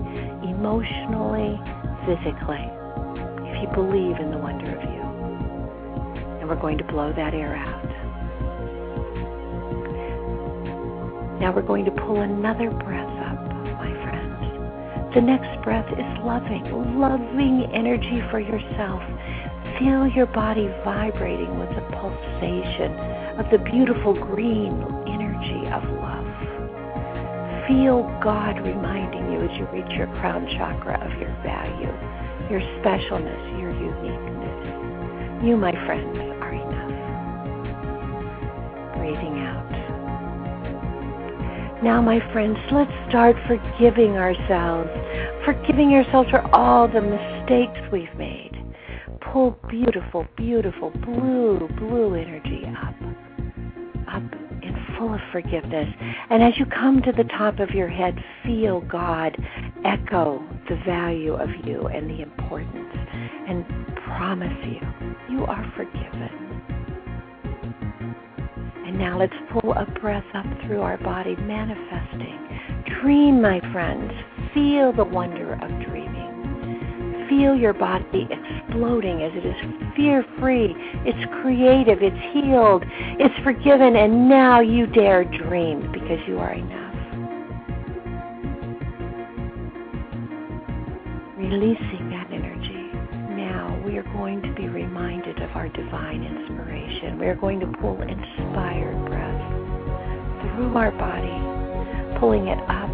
emotionally, 0.46 1.58
physically, 2.06 2.62
if 3.50 3.62
you 3.62 3.68
believe 3.74 4.16
in 4.18 4.30
the 4.30 4.38
wonder 4.38 4.78
of 4.78 4.82
you. 4.82 5.02
And 6.40 6.48
we're 6.48 6.60
going 6.60 6.78
to 6.78 6.84
blow 6.84 7.12
that 7.14 7.34
air 7.34 7.56
out. 7.56 7.82
Now 11.40 11.52
we're 11.54 11.66
going 11.66 11.84
to 11.84 11.90
pull 11.90 12.20
another 12.20 12.70
breath 12.70 13.16
up, 13.26 13.42
my 13.74 13.90
friends. 14.06 15.14
The 15.14 15.20
next 15.20 15.62
breath 15.64 15.90
is 15.90 16.06
loving, 16.22 16.62
loving 16.98 17.68
energy 17.74 18.22
for 18.30 18.38
yourself 18.38 19.02
Feel 19.82 20.06
your 20.06 20.26
body 20.26 20.68
vibrating 20.84 21.58
with 21.58 21.68
the 21.70 21.82
pulsation 21.98 22.94
of 23.34 23.50
the 23.50 23.58
beautiful 23.58 24.14
green 24.14 24.70
energy 25.10 25.66
of 25.74 25.82
love. 25.98 26.22
Feel 27.66 28.06
God 28.22 28.62
reminding 28.62 29.32
you 29.32 29.42
as 29.42 29.50
you 29.58 29.66
reach 29.74 29.90
your 29.98 30.06
crown 30.20 30.46
chakra 30.56 31.02
of 31.02 31.10
your 31.18 31.34
value, 31.42 31.90
your 32.48 32.60
specialness, 32.78 33.58
your 33.58 33.72
uniqueness. 33.74 35.42
You, 35.44 35.56
my 35.56 35.72
friends, 35.84 36.16
are 36.38 36.54
enough. 36.54 36.94
Breathing 38.98 39.42
out. 39.42 39.66
Now, 41.82 42.00
my 42.00 42.20
friends, 42.32 42.56
let's 42.70 42.94
start 43.08 43.34
forgiving 43.48 44.16
ourselves, 44.16 44.90
forgiving 45.44 45.92
ourselves 45.94 46.30
for 46.30 46.40
all 46.54 46.86
the 46.86 47.00
mistakes 47.00 47.80
we've 47.90 48.14
made 48.16 48.51
pull 49.30 49.58
beautiful, 49.68 50.26
beautiful 50.36 50.90
blue, 50.90 51.68
blue 51.78 52.14
energy 52.14 52.64
up, 52.82 52.94
up 54.08 54.22
and 54.62 54.76
full 54.96 55.14
of 55.14 55.20
forgiveness. 55.30 55.88
And 56.30 56.42
as 56.42 56.58
you 56.58 56.66
come 56.66 57.02
to 57.02 57.12
the 57.12 57.24
top 57.24 57.58
of 57.58 57.70
your 57.70 57.88
head, 57.88 58.22
feel 58.44 58.80
God 58.80 59.36
echo 59.84 60.42
the 60.68 60.76
value 60.86 61.34
of 61.34 61.48
you 61.64 61.86
and 61.88 62.08
the 62.08 62.22
importance 62.22 62.94
and 63.48 63.64
promise 64.16 64.56
you, 64.64 65.36
you 65.36 65.44
are 65.44 65.72
forgiven. 65.76 66.30
And 68.86 68.98
now 68.98 69.18
let's 69.18 69.34
pull 69.52 69.72
a 69.72 69.86
breath 70.00 70.24
up 70.34 70.46
through 70.66 70.82
our 70.82 70.98
body, 70.98 71.36
manifesting. 71.36 72.38
Dream, 73.00 73.40
my 73.40 73.60
friends. 73.72 74.12
Feel 74.54 74.92
the 74.92 75.04
wonder 75.04 75.54
of 75.54 75.70
dreaming 75.88 76.22
feel 77.32 77.56
your 77.56 77.72
body 77.72 78.28
exploding 78.72 79.22
as 79.22 79.32
it 79.34 79.44
is 79.44 79.92
fear 79.96 80.24
free, 80.38 80.74
it's 81.04 81.32
creative, 81.42 81.98
it's 82.00 82.16
healed, 82.32 82.82
it's 83.20 83.34
forgiven, 83.44 83.96
and 83.96 84.28
now 84.28 84.60
you 84.60 84.86
dare 84.86 85.24
dream 85.24 85.92
because 85.92 86.18
you 86.26 86.38
are 86.38 86.54
enough. 86.54 86.94
Releasing 91.36 92.08
that 92.10 92.28
energy. 92.32 92.88
Now 93.36 93.80
we 93.84 93.98
are 93.98 94.08
going 94.14 94.40
to 94.42 94.54
be 94.54 94.68
reminded 94.68 95.42
of 95.42 95.50
our 95.50 95.68
divine 95.68 96.24
inspiration. 96.24 97.18
We 97.18 97.26
are 97.26 97.36
going 97.36 97.60
to 97.60 97.66
pull 97.78 98.00
inspired 98.00 98.96
breath 99.06 100.56
through 100.56 100.76
our 100.76 100.92
body, 100.92 102.18
pulling 102.18 102.48
it 102.48 102.58
up, 102.70 102.90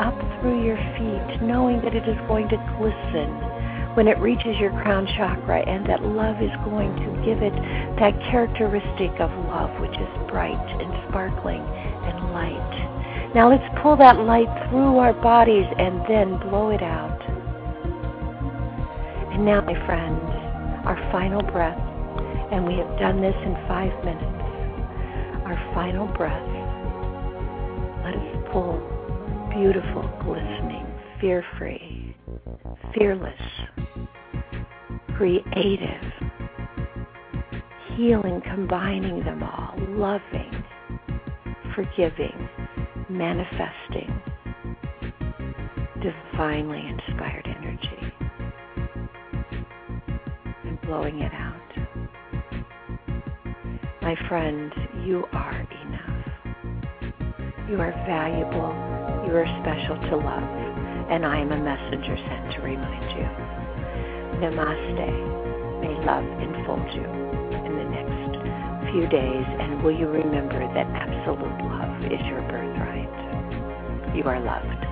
up 0.00 0.40
through 0.40 0.64
your 0.64 0.78
feet, 0.98 1.42
knowing 1.42 1.80
that 1.82 1.94
it 1.94 2.08
is 2.08 2.16
going 2.26 2.48
to 2.48 2.56
glisten 2.78 3.53
when 3.94 4.08
it 4.08 4.18
reaches 4.18 4.58
your 4.58 4.70
crown 4.82 5.06
chakra, 5.16 5.60
and 5.66 5.86
that 5.86 6.02
love 6.02 6.42
is 6.42 6.50
going 6.64 6.94
to 6.96 7.08
give 7.24 7.42
it 7.42 7.54
that 7.98 8.14
characteristic 8.30 9.10
of 9.20 9.30
love, 9.46 9.70
which 9.80 9.94
is 9.94 10.08
bright 10.28 10.66
and 10.82 10.92
sparkling 11.08 11.62
and 11.62 12.32
light. 12.32 13.32
Now 13.34 13.48
let's 13.50 13.66
pull 13.82 13.96
that 13.96 14.18
light 14.18 14.50
through 14.68 14.98
our 14.98 15.12
bodies 15.12 15.66
and 15.78 16.02
then 16.06 16.38
blow 16.48 16.70
it 16.70 16.82
out. 16.82 17.20
And 19.34 19.44
now, 19.44 19.60
my 19.62 19.74
friends, 19.86 20.22
our 20.86 20.94
final 21.10 21.42
breath, 21.42 21.78
and 22.52 22.66
we 22.66 22.74
have 22.74 22.98
done 23.00 23.20
this 23.20 23.34
in 23.42 23.54
five 23.66 23.92
minutes. 24.04 24.30
Our 25.42 25.58
final 25.74 26.06
breath. 26.06 26.46
Let 28.04 28.14
us 28.14 28.30
pull 28.52 28.78
beautiful, 29.50 30.02
glistening, 30.22 30.86
fear 31.20 31.44
free, 31.58 31.83
fearless, 32.96 33.40
creative, 35.16 36.12
healing, 37.96 38.40
combining 38.44 39.24
them 39.24 39.42
all, 39.42 39.74
loving, 39.88 40.64
forgiving, 41.74 42.48
manifesting, 43.08 44.20
divinely 46.02 46.86
inspired 46.86 47.46
energy, 47.46 48.12
and 50.64 50.80
blowing 50.82 51.20
it 51.20 51.32
out. 51.32 51.60
My 54.02 54.16
friends, 54.28 54.72
you 55.04 55.24
are 55.32 55.66
enough. 55.86 56.26
You 57.70 57.80
are 57.80 57.92
valuable. 58.06 58.74
You 59.26 59.34
are 59.36 59.46
special 59.62 59.96
to 60.10 60.16
love. 60.16 60.63
And 61.10 61.26
I 61.26 61.38
am 61.40 61.52
a 61.52 61.58
messenger 61.58 62.16
sent 62.16 62.52
to 62.54 62.60
remind 62.62 63.10
you. 63.12 63.28
Namaste. 64.40 65.44
May 65.80 65.94
love 66.04 66.24
enfold 66.40 66.92
you 66.94 67.04
in 67.04 67.76
the 67.76 67.84
next 67.84 68.90
few 68.90 69.06
days, 69.08 69.46
and 69.60 69.82
will 69.82 69.92
you 69.92 70.08
remember 70.08 70.60
that 70.60 70.86
absolute 70.86 71.58
love 71.60 72.12
is 72.12 72.20
your 72.26 72.40
birthright? 72.42 74.14
You 74.16 74.22
are 74.24 74.40
loved. 74.40 74.84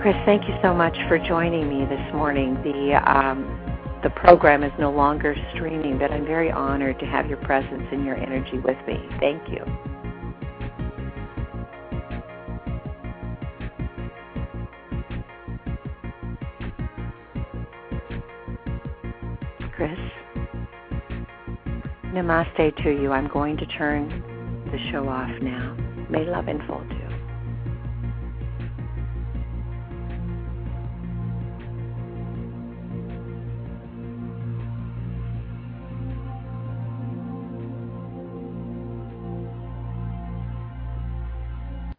Chris, 0.00 0.16
thank 0.26 0.46
you 0.46 0.54
so 0.62 0.74
much 0.74 0.96
for 1.08 1.18
joining 1.18 1.66
me 1.68 1.86
this 1.86 2.14
morning. 2.14 2.54
The 2.62 2.94
um, 3.10 3.63
the 4.04 4.10
program 4.10 4.62
is 4.62 4.72
no 4.78 4.90
longer 4.92 5.34
streaming, 5.54 5.98
but 5.98 6.12
I'm 6.12 6.26
very 6.26 6.50
honored 6.50 6.98
to 7.00 7.06
have 7.06 7.26
your 7.26 7.38
presence 7.38 7.84
and 7.90 8.04
your 8.04 8.16
energy 8.16 8.58
with 8.58 8.76
me. 8.86 9.02
Thank 9.18 9.48
you. 9.48 9.64
Chris? 19.74 19.98
Namaste 22.12 22.82
to 22.84 22.90
you. 22.90 23.10
I'm 23.10 23.28
going 23.28 23.56
to 23.56 23.66
turn 23.66 24.10
the 24.70 24.92
show 24.92 25.08
off 25.08 25.30
now. 25.40 25.74
May 26.10 26.26
love 26.26 26.48
enfold 26.48 26.88